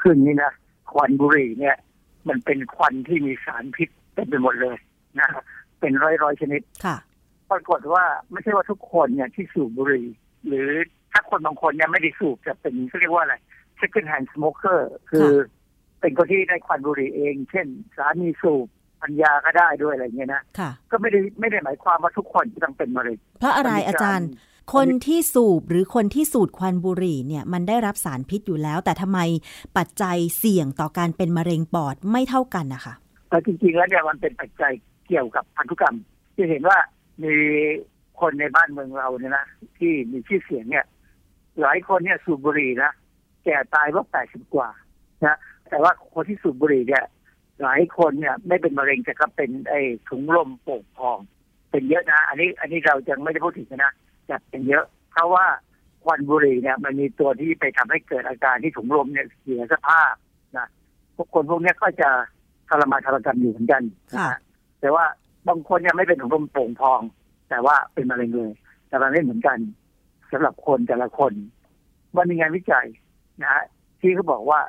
[0.00, 0.52] คืออย่างนี้นะ
[0.90, 1.76] ควันบุหรี่เนี่ย
[2.28, 4.76] มันเป็นควันที่มีสารพิษเต็มไปหมดเลย
[5.20, 5.28] นะ
[5.80, 6.96] เป็นร้อยร้อยๆชนิดค่ะ
[7.50, 10.06] ปรากฏว่าไม่ใช่ว่าทุกคนเนี่ยที่สูบบุหรี่
[10.46, 10.68] หรือ
[11.12, 13.36] ถ้าคนบางคนเนี่ยไม่ได้สูบจะเป็นเขาเรียกว่าอะไร
[13.80, 15.28] second hand smoker คือ
[16.00, 17.66] เป็นคนที่ได้ควันบุหรี่เอง เช่น
[17.96, 18.66] สามีสูบ
[19.02, 24.28] ปัญญาก็ได้ด้วยอะไรเงี้ยนะค่ะก็ไม่ได้ไม่ได้หมายความว่าทุกคนจะต้องเป็นมะเร็งเพราะอะไรมันมีการอาจารย์
[24.74, 29.18] คนที่สูบหรือคนที่สูดควันบุหรี่เนี่ยมันได้รับสารพิษอยู่แล้ว แต่ทำไม
[29.76, 32.94] ปัจจัยเสี่ยงต่อการเป็นมะเร็งปอดไม่เท่ากันนะคะ
[33.28, 34.72] แต่จริงๆแล้วเนี่ยมันเป็นปัจจัย
[35.06, 35.96] เกี่ยวกับพันธุกรรม
[36.36, 36.78] จะเห็นว่า
[37.22, 37.34] มี
[38.20, 39.46] คนในบ้านเมืองเราเนี่ยนะ
[39.78, 40.84] ที่มีชื่อเสียงเนี่ย
[41.60, 42.92] หลายคนเนี่ยสูบบุหรี่นะ
[43.44, 44.68] แก่ตายว่าแปดสิบกว่า
[45.26, 45.36] นะ
[45.68, 47.04] แต่ว่าคนที่สูบบุหรี่เนี่ย
[47.62, 51.18] หลายคนเนี่ยไม่เป็นมะเร็งแต่ก็เป็นไอ้ถุงลมโป่งพอง
[51.70, 53.92] เป็นเยอะนะ อันนี้อันนี้เราจะไม่ได้พูดถึงนะ
[54.26, 55.46] แต่เป็นเยอะ เพราะว่า
[56.04, 60.14] ควันบุหรี่เนี่ยมันมีตัวที่ไปทำให้เกิดอาการที่ถุงลมเนี่ยเสียสภาพ
[60.56, 60.68] นะ
[61.16, 62.10] พวกคนพวกนี้ก็จะ
[62.68, 63.82] ทรมานทรกรรมอยู่เหมือนกัน
[64.14, 64.38] นะค่ะ
[64.80, 65.04] แต่ว่า
[65.48, 67.00] บางคนเนี่ยไม่เป็นถุงลมโป่งพอง
[67.48, 68.52] แต่ว่าเป็นมะเร็งเลย
[68.88, 69.58] แต่มันไม่เหมือนกัน
[70.32, 71.32] สำหรับคนแต่ละคน
[72.16, 72.86] มันมีงานวิจัย
[73.42, 73.64] นะฮะ
[74.00, 74.60] ที่เขาบอกว่า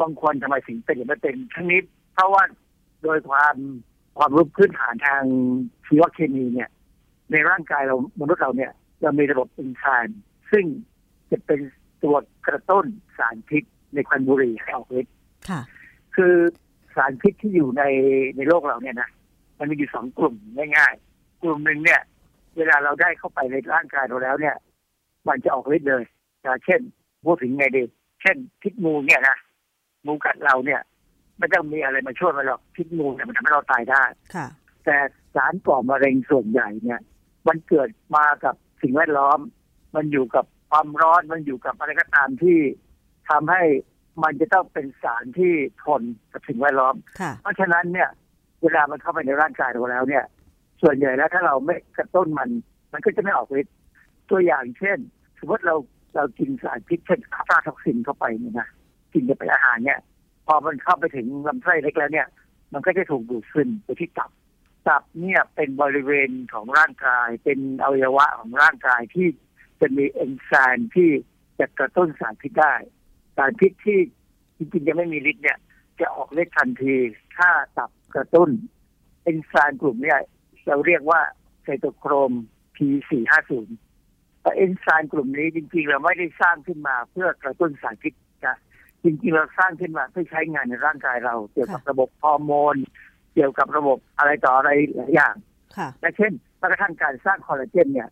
[0.00, 1.80] บางคนทำไมถึงเป็นหรือไม่เป็นทั้งนี้
[2.14, 2.42] เพราะว่า
[3.02, 3.54] โดยความ
[4.18, 5.22] ความรู้พื้นฐานทาง
[5.86, 6.70] ชีวเคมีเนี่ย
[7.30, 8.72] ในร่างกายเรามนุษย์เราเนี่ย
[9.02, 10.20] เรามีระบบเอนไซม์
[10.50, 10.64] ซึ่ง
[11.30, 11.60] จะเป็น
[12.02, 12.86] ตัวกระตุ้น
[13.18, 15.14] สารพิษในควันบุหรี่ให้ออกฤทธิ์
[15.48, 15.60] ค่ะ
[16.16, 16.34] คือ
[16.96, 17.82] สารพิษที่อยู่ใน
[18.36, 19.08] ในโลกเราเนี่ยนะ
[19.58, 20.34] มันมีอยู่สองกลุ่ม
[20.76, 22.00] ง่ายๆ กลุ่มหนึ่งเนี่ย
[22.56, 24.56] เวลาเราได้เข้าไปในร่างกายเราแล้วเนี่ย
[25.28, 26.04] มันจะออกฤทธิ์เลย
[26.44, 26.80] นะเช่น
[27.24, 27.82] พูดถึงไงดี
[28.22, 29.36] เช่นพิษงูเนี่ยนะ
[30.06, 30.80] งูกัดเราเนี่ย
[31.38, 34.46] ไม่ต้องมีอะไรมาช่วยมันหรอกพิษงูเนี่ยมันทำให้เราตายได้ค่ะ
[34.84, 34.96] แต่
[35.34, 37.00] สารก่อมะเร็งส่วนใหญ่เนี่ย
[37.48, 39.38] มันเกิดมากับ สิ่งแวดล้อม
[39.96, 42.58] มันอยู่กับความร้อนมันอยู่กับอะไรก็ตามที่
[43.30, 43.62] ทำให้
[44.22, 45.52] มันจะต้องเป็นสารที่
[45.84, 46.02] ทน
[46.32, 48.08] กับสิ่งแวดล้อมค่ะเพราะฉะนั้นเนี่ย
[48.62, 50.24] เวลามันเข้าไปในร่างกายเราแล้วเนี่ย
[50.82, 52.48] ส่วนใหญ่แล้วถ้าเราไม่กระตุ้นมัน
[52.92, 53.74] มันก็จะไม่ออกฤทธิ์
[54.30, 54.98] ตัวอย่างเช่น
[55.38, 55.74] สมมติเรา
[56.16, 58.68] เรากินสารพิษเช่นอะฟลาท็อกซินเข้าไปเนี่ยนะ
[59.12, 60.00] กินไปอาหารเนี่ย
[60.46, 62.26] พอมันเข้าไปถึงลำไส้เล็กแล้วเนี่ย
[62.72, 64.30] มันก็จะถูกดูดซึมไปที่ตับ
[64.88, 69.28] ตับเนี่ยเป็นบริเวณของร่างกาย เป็นอวัยวะของร่างกายที่
[69.80, 71.10] จะมีเอนไซม์ที่
[71.58, 72.74] จะกระตุ้นสารพิษได้
[73.36, 73.98] สารพิษที่
[74.56, 75.58] จริงๆยังไม่มีฤทธิ์เนี่ย
[76.00, 76.96] จะออกฤทธิ์ทันที
[77.36, 78.50] ถ้าตับกระตุ้น
[79.22, 80.20] เอนไซม์กลุ่มเนี่ย
[80.66, 81.20] เราเรียกว่า
[81.62, 82.32] ไซโตโครม
[82.76, 83.52] P450
[84.42, 88.12] แต่เอนไซม์กลุ่มนี้จริงๆ เราไม่ได้สร้างขึ้นมาเพื่อกระตุ้นสารพิษ
[88.46, 88.56] นะ
[89.04, 92.76] จริงๆ เราสร้างขึ้นมาเพื่อใช้งานในร่างกายเรา เกี่ยวกับระบบฮอร์โมน
[93.38, 95.34] เกี่ยวกับระบบอะไรต่ออะไรหลายอย่าง
[95.76, 98.08] ค่ะและเช่นแม้กระทั่งการสร้างคอลลาเจนเนี่ย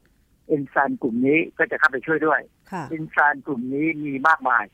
[0.49, 2.41] เอนไซม์กลุ่มนี้ก็จะเข้าไปช่วยด้วย
[2.73, 4.65] ค่ะเอนไซม์กลุ่มนี้มีมากมาย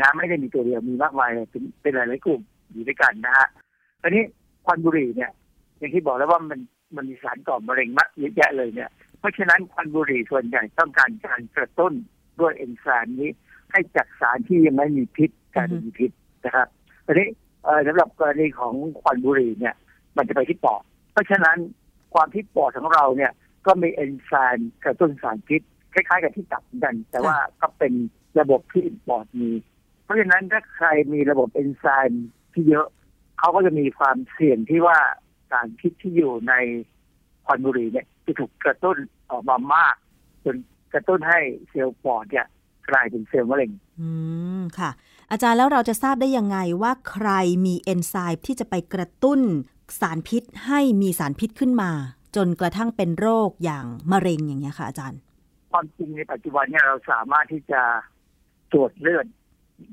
[0.00, 2.40] นะไม่ได้มีตัวเดียวมีมากมายเลยเป็นเป็นหลายๆกลุ่ม
[2.70, 3.48] อยู่ด้วยกันนะฮะ
[4.02, 4.24] ทีนี้
[4.66, 5.30] ควันบุหรี่เนี่ย
[5.78, 6.60] อย่างที่บอกแล้วว่ามัน
[6.96, 11.92] มันมีสารก่อมะเร็งมากเยอะแยะเลยเนี่ย เพราะฉะนั้นควันบุหรี่ส่วนใหญ่ต้องการการกระตุ้น
[12.40, 13.30] ด้วยเอนไซม์นี้
[13.72, 16.10] ให้จากสารที่ยังไม่มีพิษกลายเป็นมีพิษ
[16.44, 16.68] นะครับ
[17.06, 17.28] ทีนี้
[17.64, 19.74] เอ่อสำหรับกรณีของควันบุหรี่เนี่ย
[20.16, 21.58] มันจะไปที่ปอด เพราะฉะนั้น
[22.14, 23.32] ความที่ปอดของเราเนี่ย
[23.66, 25.60] ก็มีเอนไซม์กระตุ้นสารพิษ
[25.92, 27.92] คล้ายๆกับที่ตับเหมือนกัน แต่ว่าก็เป็น
[28.40, 29.50] ระบบที่ปอดมี
[30.04, 32.86] เพราะฉะนั้นถ้าใครมีระบบเอนไซม์ที่เยอะ
[33.38, 34.98] เขาก็จะมีความเสี่ยงที่ว่า
[35.50, 36.54] สารพิษที่อยู่ใน
[37.46, 38.96] ควันบุหรี่เนี่ยจะถูกกระตุ้น
[39.30, 39.96] ออกมามาก
[40.44, 40.56] จน
[40.92, 42.46] กระตุ้นให้เซลล์ปอดเนี่ย
[42.90, 44.08] กลายเป็นเซลล์มะเร็ง อื
[44.60, 44.90] ม ค่ะ
[45.30, 47.28] อาจารย์แล้วเราจะทราบได้ยังไงว่าใคร
[47.66, 49.40] มีเอนไซม์ที่จะไปกระตุ้น
[50.00, 51.90] สารพิษให้มีสารพิษขึ้นมา
[52.36, 55.20] จนกระทั่งเป็นโรคอย่างมะเร็งอย่างเงี้ยค่ะอาจารย์
[55.72, 57.82] ความจริงในปัจจุบันเนี่ยเราสามารถที่จะ
[58.72, 59.26] ตรวจเลือด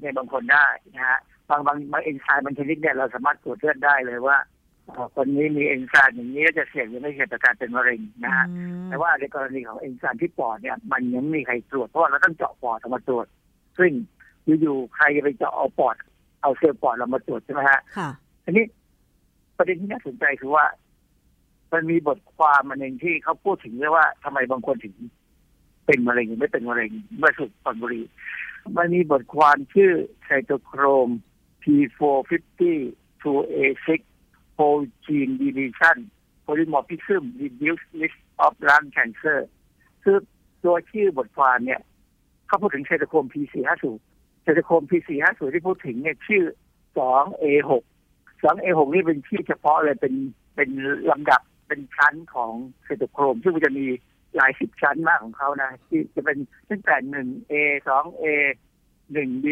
[0.02, 0.66] ในบางคนได้
[0.96, 1.20] นะฮะ
[1.50, 4.38] บางบางบางเอนไซม์บางชนิดเนี่ยเราสามารถตรวจเลือดได้เลยว่า
[4.88, 8.46] เอ่อคนนี้มีเอนไซม์อย่างนี้ก็จะเสี่ยงหรือไม่เสี่ยงต่อการเป็นมะเร็งนะฮะ
[8.89, 13.26] แต่ว่าในกรณีของเอนไซม์ที่ปอดเนี่ย มันยังไม่มีใครตรวจเพราะว่าเราต้องเจาะปอดเอามาตรวจ
[13.78, 13.91] ซึ่ง
[14.62, 15.96] อยู่ๆใครจะไปเจาะเอาปอด
[16.41, 18.10] เอาเซลล์ปอดเรามาตรวจใช่ไหมฮะค่ะ
[18.44, 18.66] ทีนี้
[19.58, 20.66] ประเด็นที่น่าสนใจคือว่า
[21.74, 24.95] มันมีบทความมันเองที่เขาพูดถึงเรื่องว่าทำไมบางคนถึง
[25.86, 28.01] เป็นมะเร็งไม่เป็นมะเร็งเมื่อสูบควันบุรี
[28.78, 29.91] มันมีบทความชื่อ
[30.24, 31.10] ไซโตโครม
[31.64, 32.62] P450
[33.24, 33.89] 2A6
[34.58, 35.97] whole gene deletion
[36.45, 39.39] polymorphism reduced risk of lung cancer
[40.04, 40.18] คือ
[40.64, 41.82] ตัวชื่อบทความเนี่ย
[42.47, 43.86] เขาพูดถึงไซโตโครม P450
[44.43, 46.43] ไซโตโครม P450 ที่พูดถึงเนี่ยชื่อ
[46.97, 47.72] 2A6
[48.44, 50.14] 2A6 นี่เป็นชื่อเฉพาะเลยเป็น
[50.56, 50.70] เป็น
[51.12, 53.86] ลำดับเป็นชั้นของไซโตโครม ซึ่งมันจะมี
[54.36, 56.38] หลายสิบชั้นมากของเขานะ ที่จะเป็น
[56.70, 57.54] ตั้งแต่ 1A
[57.88, 58.26] 2A
[59.18, 59.46] 1B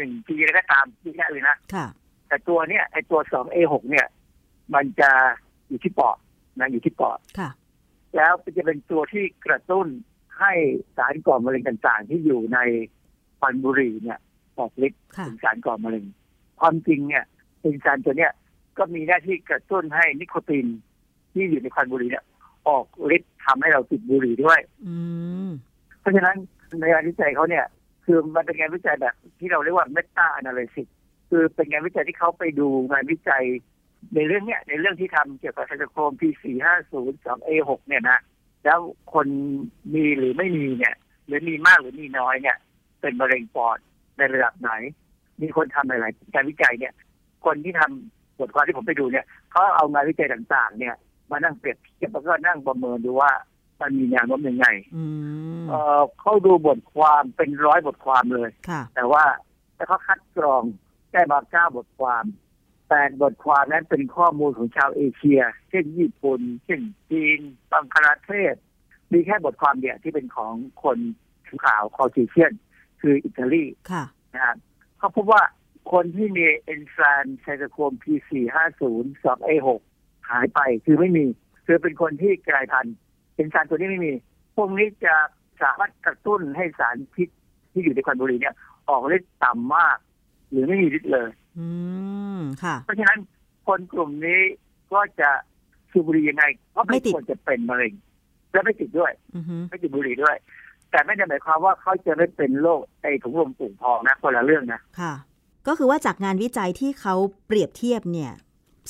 [0.00, 1.86] 1G อะไรก็ตามที่แค่เลยนะค่ะ
[2.28, 4.06] แต่ตัวเนี่ยไอตัว 2A6 เนี่ย
[4.74, 5.10] มันจะ
[5.68, 6.18] อยู่ที่ปอด
[6.58, 7.50] นะอยู่ที่ปอดค่ะ
[8.16, 9.86] แล้วจะเป็นตัวที่กระตุ้น
[10.40, 10.52] ให้
[10.96, 12.58] สารก่อมะเร็งต่างๆ ที่อยู่ใน
[13.38, 14.18] ควันบุหรี่เนี่ย
[14.58, 16.04] ออกฤทธิ์ค่ะเป็นสารก่อมะเร็ง
[16.60, 17.24] ความจริงเนี่ย
[17.66, 18.32] เอนไซม์ตัวเนี้ย
[18.78, 20.66] ก็มีหน้าที่กระตุ้นให้นิโคติน
[21.32, 22.24] ที่อยู่ในควันบุหรี่เนี่ย
[22.68, 22.86] ออก
[23.16, 24.94] ฤทธิ์ทำให้เราติดบุหรี่ด้วยอื
[25.46, 25.48] ม
[26.00, 26.36] เพราะฉะนั้น
[26.80, 27.64] ในงานวิจัยเขาเนี่ย
[28.04, 30.88] คือมันเป็นงานวิจัยแบบ ที่เราเรียกว่า meta analysis
[31.30, 33.44] คือเป็นงานวิจัยที่เขาไปดูงานวิจัย
[34.14, 36.94] ในเรื่องเนี้ย ในเรื่องที่ทำเกี่ยวกับไซโตโครม P450
[37.26, 38.18] 2A6 เนี่ยนะ
[38.64, 38.78] แล้ว
[39.12, 39.26] คน
[39.94, 40.94] มีหรือไม่มีเนี่ย
[41.26, 42.56] หรือมีมากหรือมีน้อยเนี่ย
[43.00, 43.78] เป็นมะเร็งปอด
[44.16, 44.70] ในระดับไหน
[45.42, 46.92] มีคนทำหลายๆการวิจัยเนี่ย
[47.44, 50.94] คนที่ทำบทความที่ผมไปดูเนี่ยเขาเอางานวิจัยต่างๆ เนี่ย
[51.30, 53.32] มานั่งเปรียบเทียบแล้วก็นั่งประเมินดูว่า
[53.80, 54.66] มันมีแนวโน้มยังไง
[54.96, 55.04] อื
[55.62, 59.24] มเอ่อเขาดูบทความเป็นร้อยบทความเลยค่ะแต่ว่า
[59.74, 60.62] แต่เขาคัดกรอง
[61.12, 62.24] ได้มาเก้าบทความ
[62.88, 66.80] แปดบทความนั้นเป็นข้อมูลของชาวเอเชีย เช่นญี่ปุ่น เช่น
[67.10, 67.40] จีน
[67.72, 68.54] บังคลาเทศ
[69.12, 70.98] มีแค่บทความเดียวที่เป็นของคน
[71.46, 72.52] ผิวขาว Caucasian
[73.00, 74.56] คืออิตาลีค่ะนะครับ
[74.98, 75.42] เขาพบว่า
[75.92, 78.82] คนที่มีเอนไซม์ cytochrome P450
[79.24, 79.68] 2A6
[80.30, 81.26] หายไปคือไม่มี
[81.66, 82.96] คือเป็นคนที่กลายพันธุ์
[83.34, 84.12] เอนไซม์ตัวนี้ไม่มี
[84.56, 85.14] พวกนี้จะ
[85.62, 87.28] สามารถกระตุ้นให้สารพิษ
[87.72, 88.54] ที่อยู่ในควันบุหรี่เนี่ย
[88.88, 89.98] ออกฤทธิ์ต่ำมาก
[90.50, 91.66] หรือไม่มีฤทธิ์เลย อื
[92.38, 93.18] มค่ะ เพราะฉะนั้น
[93.66, 94.40] คนกลุ่มนี้
[94.92, 95.30] ก็จะ
[95.92, 97.92] สูบบุหรี่ยังไงก็ไม่ไม่ติดควรจะเป็นมะเร็ง
[98.52, 100.36] และไม่ติดด้วยอือฮึไม่ติดบุหรี่ด้วย
[100.90, 105.12] แต่ไม่ได้หมายความว่าเขาจะไม่เป็นโรคไอถุงลมปุ่งพองนะคนละเรื่องนะค่ะ
[105.66, 107.14] ก็คือว่าจากงานวิจัยที่เขา
[107.46, 108.32] เปรียบเทียบเนี่ย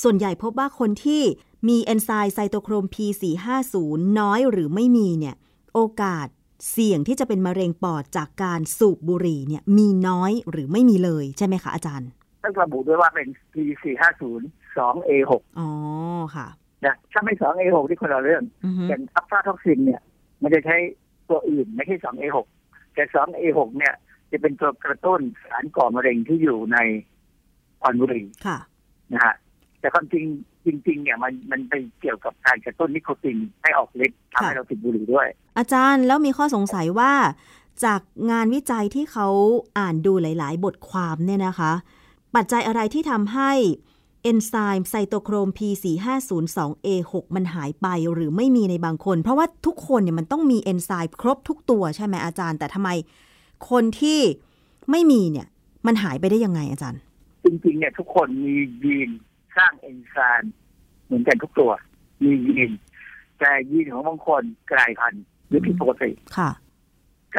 [0.03, 1.23] ส่วนใหญ่พบว่าคนที่
[1.69, 3.75] มีเอนไซม์ไซโตโครม P450
[4.19, 5.35] น้อยหรือไม่มีเนี่ย
[5.73, 6.27] โอกาส
[6.71, 12.09] เสี่ยงที่จะเป็นมะเร็งปอดจากการสูบบุหรี่เนี่ยมีน้อยหรือไม่มีเลยใช่ไหมคะอาจารย์
[12.43, 14.23] ต้องระบุด้วยว่าเป็น P450
[14.77, 15.69] 2A6 อ๋อ
[16.35, 16.47] ค่ะ
[16.85, 20.01] นะถ้าไม่ 2A6 ที่คนละเรื่องอือฮึอย่างอัลฟาท็อกซินเนี่ย
[20.41, 20.75] มันจะใช้
[21.29, 22.37] ตัวอื่นไม่ใช่ 2A6
[22.93, 23.93] แต่ 2A6 เนี่ย
[24.31, 26.77] จะเป็นตัวกระตุ้นสารก่อมะเร็งที่อยู่ใน
[27.81, 28.57] ควันบุหรี่ค่ะ
[29.13, 29.35] นะฮะ
[29.79, 30.25] แต่ความจริง
[30.65, 37.13] จริง ๆ เนี่ยมันมันไปเกี่ยวกับการกระตุ้นนิโคตินให้ออกฤทธิ์ทำให้ค่ะเราติดบุหรี่ด้วย อาจารย์แล้วมีข้อสงสัยว่า
[37.85, 38.01] จาก
[38.31, 39.27] งานวิจัยที่เขา
[39.77, 41.71] อ่านดูหลาย ๆ บทความเนี่ยนะคะ
[42.35, 43.51] ปัจจัยอะไรที่ทำให้
[44.23, 52.89] เอนไซม์ไซโตโครม P450-2A6 มันหายไปหรือไม่มีในบางคน เพราะว่าทุกคนเนี่ยมันต้องมีเอนไซม์ครบทุกตัวใช่ไหมอาจารย์ แต่ทำไม
[53.69, 54.19] คนที่
[54.91, 55.47] ไม่มีเนี่ย
[55.87, 57.01] มันหายไปได้ยังไงอาจารย์
[57.43, 59.09] จริงๆเนี่ยทุกคนมียีน
[59.57, 60.53] สร้างเอนไซม์
[61.05, 61.71] เหมือนกันทุกตัว
[62.23, 62.71] มียีน
[63.39, 66.51] แต่ยีนของบางคนกลายพันธุ์หรือผิดปกติค่ะ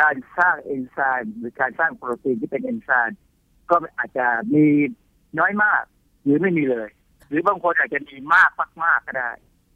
[0.00, 3.18] การสร้างเอนไซม์หรือการสร้างโปรตีนที่เป็นเอนไซม์
[3.70, 4.66] ก็อาจจะมี
[5.38, 5.82] น้อยมาก
[6.22, 6.88] หรือไม่มีเลย
[7.28, 8.50] หรือบางคนอาจจะมีมาก
[8.84, 9.30] มากๆก็ได้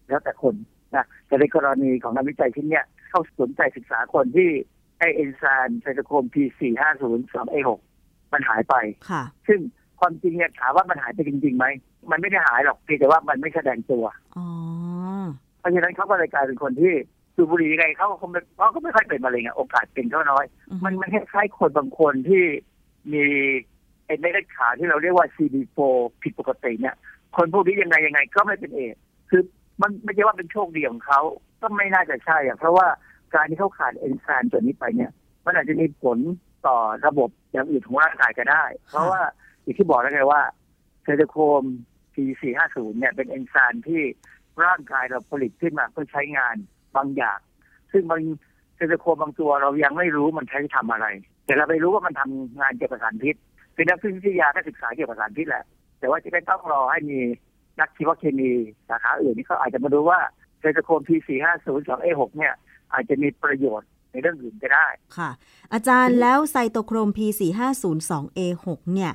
[0.09, 0.55] แล้วแต่คน
[0.95, 4.51] นะแต่ในกรณีของงานวิจัยชิ้นเนี้ยเขาสนใจศึกษาคนที่
[5.03, 7.68] ไอ้เอนไซม์ cytochrome P450 2A6
[8.32, 8.74] มันหายไป
[9.11, 9.61] ค่ะซึ่ง
[10.00, 11.66] ความจริงเนี่ยถามว่ามันหายไปจริงๆไหม
[12.11, 14.05] มันไม่ได้หายหรอกเพียงแต่ว่ามันไม่แสดงตัว
[14.36, 14.46] อ๋อ
[15.59, 16.92] เพราะฉะนั้นเขาก็เลยกลายเป็นคนที่
[17.34, 20.44] สูบบุหรี่ไงเขาก็คงไม่เขาก็ไม่ค่อยเป็นมะเร็งอะโอกาสเป็นก็น้อย
[20.84, 22.44] มันมันคล้ายๆคนบางคนที่
[23.12, 23.24] มี
[24.07, 25.78] เอ็นเมดเลือดขาวที่เราเรียกว่า CD4
[26.22, 26.94] ผิดปกติเนี่ย
[27.36, 28.96] คนพวกนี้ยังไงยังไงก็ไม่เป็นเอด
[29.30, 29.42] คือ
[29.82, 31.20] มันไม่ใช่ว่าเป็นโชคดีของเขา
[31.61, 32.86] ก็ไม่น่าจะใช่อะเพราะว่า
[33.34, 35.10] การที่เขาขาดเอนไซม์ตัวนี้ไปเนี่ย
[35.44, 36.18] มันอาจจะมีผล
[36.66, 36.76] ต่อ
[37.06, 39.20] ระบบอย่างอื่นของร่างกายก็ได้ เพราะว่า
[39.62, 40.42] อย่างที่บอกแล้วไงว่า
[41.02, 41.64] ไซโตโครม
[42.14, 44.02] P450 เนี่ยเป็นเอนไซม์ที่
[44.64, 46.56] ร่างกายเราผลิตขึ้นมาเพื่อใช้งาน
[46.96, 47.38] บางอย่าง
[47.92, 48.20] ซึ่งบาง
[48.76, 51.06] ไซโตโครมบางตัวเรายังไม่รู้มันใช้ทำอะไร
[51.46, 53.36] แต่เราไปรู้ว่ามันทำงานเกี่ยวกับสารพิษ
[53.74, 55.64] เป็นนักวิทยาก็ศึกษาเกี่ยวกับสารพิษแหละ
[55.98, 57.20] แต่ว่าจะไม่ต้องรอให้มี
[57.80, 58.50] นักชีวเคมี
[58.88, 60.20] สาขาอื่นที่เขาอาจจะมาดูว่า
[60.60, 62.54] ไซโตโครม P450 2A6 เนี่ย
[62.93, 64.86] อาจจะมีประโยชน์ในเรื่องอื่นก็ได้
[65.16, 65.30] ค่ะ
[65.72, 69.12] อาจารย์แล้วไซโตโครม P450-2A6 เนี่ย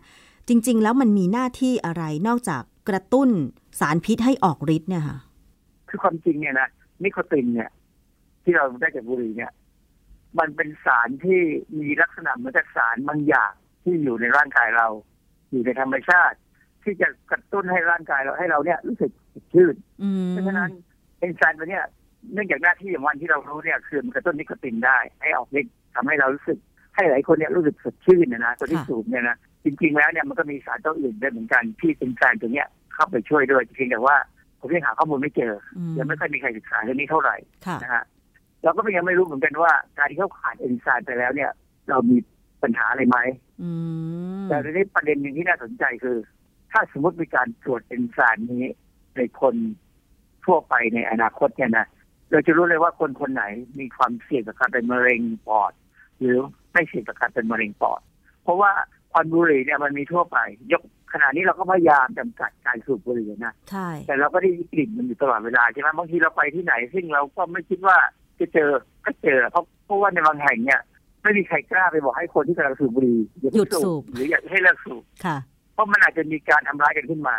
[0.48, 3.30] จริง ๆ แล้วมันมีหน้าที่อะไรนอกจากกระตุ้น
[3.80, 5.18] สารพิษให้ออกฤทธิ์เนี่ยค่ะ
[5.90, 6.70] คือความจริงเนี่ยนะ
[7.04, 7.70] นิโคตินเนี่ย
[8.44, 9.52] ที่เราได้จากบุหรี่เนี่ย
[10.40, 11.42] มันเป็นสารที่
[11.80, 13.54] มีลักษณะเหมือนกับสารบางอย่าง
[13.84, 14.88] ที่อยู่ในร่างกายเรา
[15.52, 16.38] อยู่ในธรรมชาติ
[16.84, 20.72] ที่จะกระตุ้นให้ร่างกายเราให้เราเนี่ยรู้สึกสดชื่นอืมเพราะฉะนั้น
[21.20, 21.86] เอนไซม์ตัวเนี้ย
[22.34, 26.58] เนื่องจากหน้าที่ของมันที่เรารู้เนี่ยคือมันกระตุ้นนิโคตินได้ให้ออกฤทธิ์ทำให้เรารู้สึก
[26.96, 34.18] ให้หลายคนเนี่ยรู้สึกสดชื่นนะนะตัวที่ค่ะสูบเนี่ยนะจริงๆแล้วเนี่ยมันก็มีสารตัวอื่นด้วยเหมือนกันที่เป็นสารตัวเนี้ยเข้าไปช่วยด้วยเพียงแต่ว่า
[34.60, 38.04] ผมยังหาข้อมูลไม่เจออืมยังไม่ค่อยมีใครศึกษาเรื่องนี้เท่าไหร่ค่ะนะฮะ
[38.64, 41.52] เราก็ยังไม่รู้เหมือนกันว่า การที่เขาขาดเอนไซม์ไปแล้วเนี่ย
[41.90, 42.18] เรามี
[42.64, 43.18] ปัญหาอะไรไหม
[43.62, 43.70] อื
[44.44, 46.18] มแต่ทีนี้ประเด็นหนึ่งที่น่าสนใจคือ
[46.72, 48.66] ถ้าสมมติมีการตรวจเอนไซม์นี้
[49.18, 49.56] ในคน
[50.46, 51.88] ทั่วไปในอนาคตเนี่ยนะ
[52.32, 53.44] เราจะรู้เลยว่าคนคนไหน
[53.80, 55.74] มีความเสี่ยงกับการเป็นมะเร็งปอด
[56.20, 56.38] หรือ
[56.72, 58.02] ไม่เสี่ยงกับการเป็นมะเร็งปอด
[58.44, 58.72] เพราะว่า
[59.12, 60.38] ควันบุหรี่เนี่ยมันมีทั่วไป
[60.72, 60.82] ยก
[61.14, 67.98] ขณะนี้เราก็พยายามจำกัดการสูบบุหรี่นะใช่แต่เราก็ได้กลิ่นมันอยู่ตลอดเวลาใช่ไหมบางทีเราไปที่ไหน ซึ่งเราก็ไม่คิดว่า
[68.40, 68.70] จะเจอ
[69.06, 70.82] ก็เจอเพราะเพราะว่าในบางแห่งเนี่ย
[71.24, 75.38] ไม่มีใครกล้าไปบอกให้คนที่กำลังสูบบุหรี่อย่าหยุเพิ่ดงสูบหรืออย่าให้เลิกสูบค่ะ
[75.74, 77.38] เพราะมันอาจจะมีการทำร้ายกันขึ้นมา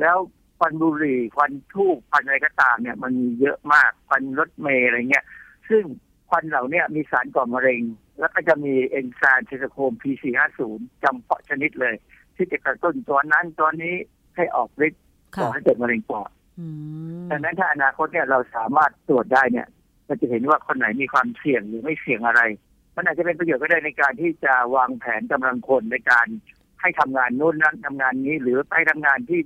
[0.00, 0.16] แล้ว
[0.64, 5.24] ควันบุหรี่ควันทูบควันอะไรก็ตามเนี่ย มันมีเยอะมากควันรถเมล์อะไรเงี้ย
[5.68, 5.82] ซึ่ง
[6.28, 7.80] ควันเหล่าเนี้มีสารก่อมะเร็ง
[8.18, 10.60] แล้วก็จะมีเอนไซม์เทสโคม P450
[11.04, 11.94] จำเพาะชนิดเลย
[12.36, 13.94] ที่จะกระตุ้นตัวนั้นตัวนี้
[14.36, 15.02] ให้ออกฤทธิ์
[15.36, 16.66] ก่ค่ะอให้เกิดมะเร็งปอดอื
[17.22, 19.66] มดังนั้นถ้าอนาคตเนี่ยเราสามารถตรวจได้เนี่ย
[20.06, 22.42] เราจะเห็นว่าคนไหนมีความเสี่ยงหรือไม่เสี่ยงอะไร
[22.96, 26.26] มันอาจจะเป็นประโยชน์ก็ได้ในการที่จะวางแผนกำลังคนในการ
[26.80, 29.40] ให้ทำงานนู่นนั่นทำงานนี้ หรือไปทำงานที่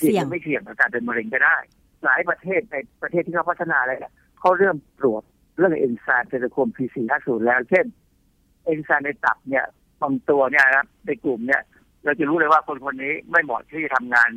[0.00, 1.56] เสี่ยงหรือไม่เสี่ยงกับการเป็นมะเร็งก็ได้
[2.04, 5.22] หลายประเทศในประเทศที่เขาพัฒนาอะไรเนี่ยเขาเริ่มตรวจ
[5.56, 7.84] เรื่องเอนไซม์เทเลโคม P450 แล้วเช่น
[8.64, 9.64] เอนไซม์ในตับเนี่ย
[10.02, 11.62] บางตัวเนี่ยนะครับในกลุ่มเนี่ย
[12.04, 14.30] เราจะรู้เลยว่าคนคนนี้ไม่เหมาะที่จะทำงาน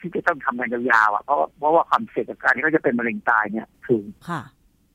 [0.00, 4.40] ที่จะต้องทำงานยาวๆอะเพราะเพราะว่าความเสี่ยงกับการที่เขาจะเป็นมะเร็งตายเนี่ยสูงค่ะ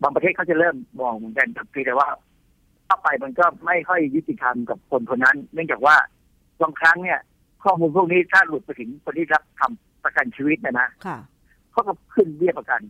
[0.01, 2.09] บางประเทศเขาจะเริ่มมองเหมือนกันแต่เพียงแต่ว่า
[2.85, 5.95] เข้าไปมันก็ไม่ค่อยยุติธรรมกับคนคนนั้น เนื่องจากว่า
[6.61, 7.19] บางครั้งเนี่ย
[7.63, 11.17] ข้อมูลพวกนี้ถ้าหลุดไปถึงคนที่รับทำประกันชีวิตเนะนะค่ะ
[11.71, 12.81] เขาก็ขึ้นเบี้ยประกัน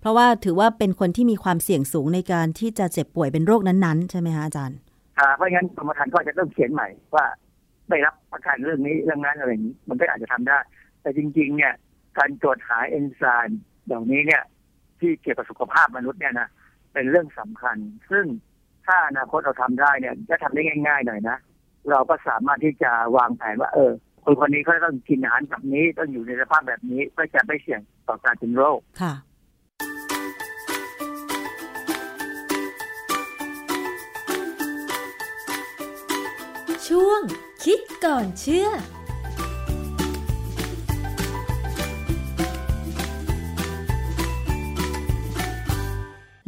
[0.00, 4.78] เพราะว่าถือว่าเป็นคนที่มีความเสี่ยงสูงในการที่จะเจ็บป่วยเป็นโรคนั้นๆ ใช่ไหมคะอาจารย์
[5.18, 7.26] อ่าเพราะงั้นกรมธรรม์ก็จะต้องเขียนใหม่ว่า
[7.88, 10.58] ไม่รับประกันเรื่องนี้เรื่องนั้นอะไรอย่างนี้ มันก็อาจจะทำได้
[11.02, 11.74] แต่จริง ๆ เนี่ย
[12.18, 14.42] การตรวจหาเอนไซม์เหล่านี้เนี่ย
[15.00, 16.48] ที่เกี่ยวกับสุขภาพมนุษย์เนี่ยนะ
[16.92, 17.76] เป็นเรื่องสำคัญ
[18.10, 18.24] ซึ่ง
[18.86, 21.38] ถ้าอนาคตเราทำได้เนี่ยจะทำได้ง่าย ๆ หน่อยนะ
[21.90, 23.92] เราก็สามารถที่จะวางแผนว่า เออ
[24.24, 29.14] คนคนนี้เขาต้องกินอาหารแบบนี้ต้องอยู่ในสภาพแบบนี้เพื่อจะไม่เสี่ยงต่อการเป็นโรคค่ะ
[36.88, 37.20] ช่วง
[37.64, 38.68] คิดก่อนเชื่อ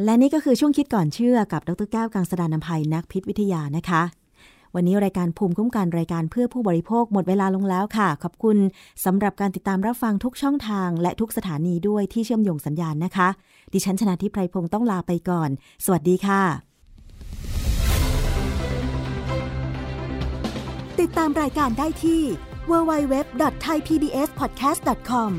[0.04, 4.02] และนี่ก็คือช่วงคิดก่อนเชื่อกับดรแก้วกังสดานนภัยนักพิษวิทยานะคะ
[4.74, 8.56] วันนี้รายการภูมิคุ้มกันรายการเพื่อผู้บริโภคหมดเวลาลงแล้วค่ะ ขอบคุณ
[9.04, 13.28] สำหรับการติดตามรับฟังทุกช่องทาง และทุกสถานีด้วยที่เชื่อมโยงสัญญาณนะคะ
[13.72, 15.50] ดิฉันชนะทิพไพรพงศ์ต้องลาไปก่อน
[15.84, 16.42] สวัสดีค่ะ
[21.00, 22.22] ติดตามรายการได้ที่
[22.70, 25.30] www.thaipbspodcast.com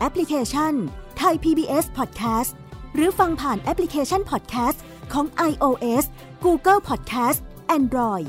[0.00, 0.72] แอปพลิเคชัน
[1.22, 2.50] Thai PBS Podcast
[2.94, 4.78] หรือฟังผ่านแอปพลิเคชัน Podcast
[5.12, 6.04] ของ iOS
[6.44, 7.38] Google Podcast
[7.78, 8.28] Android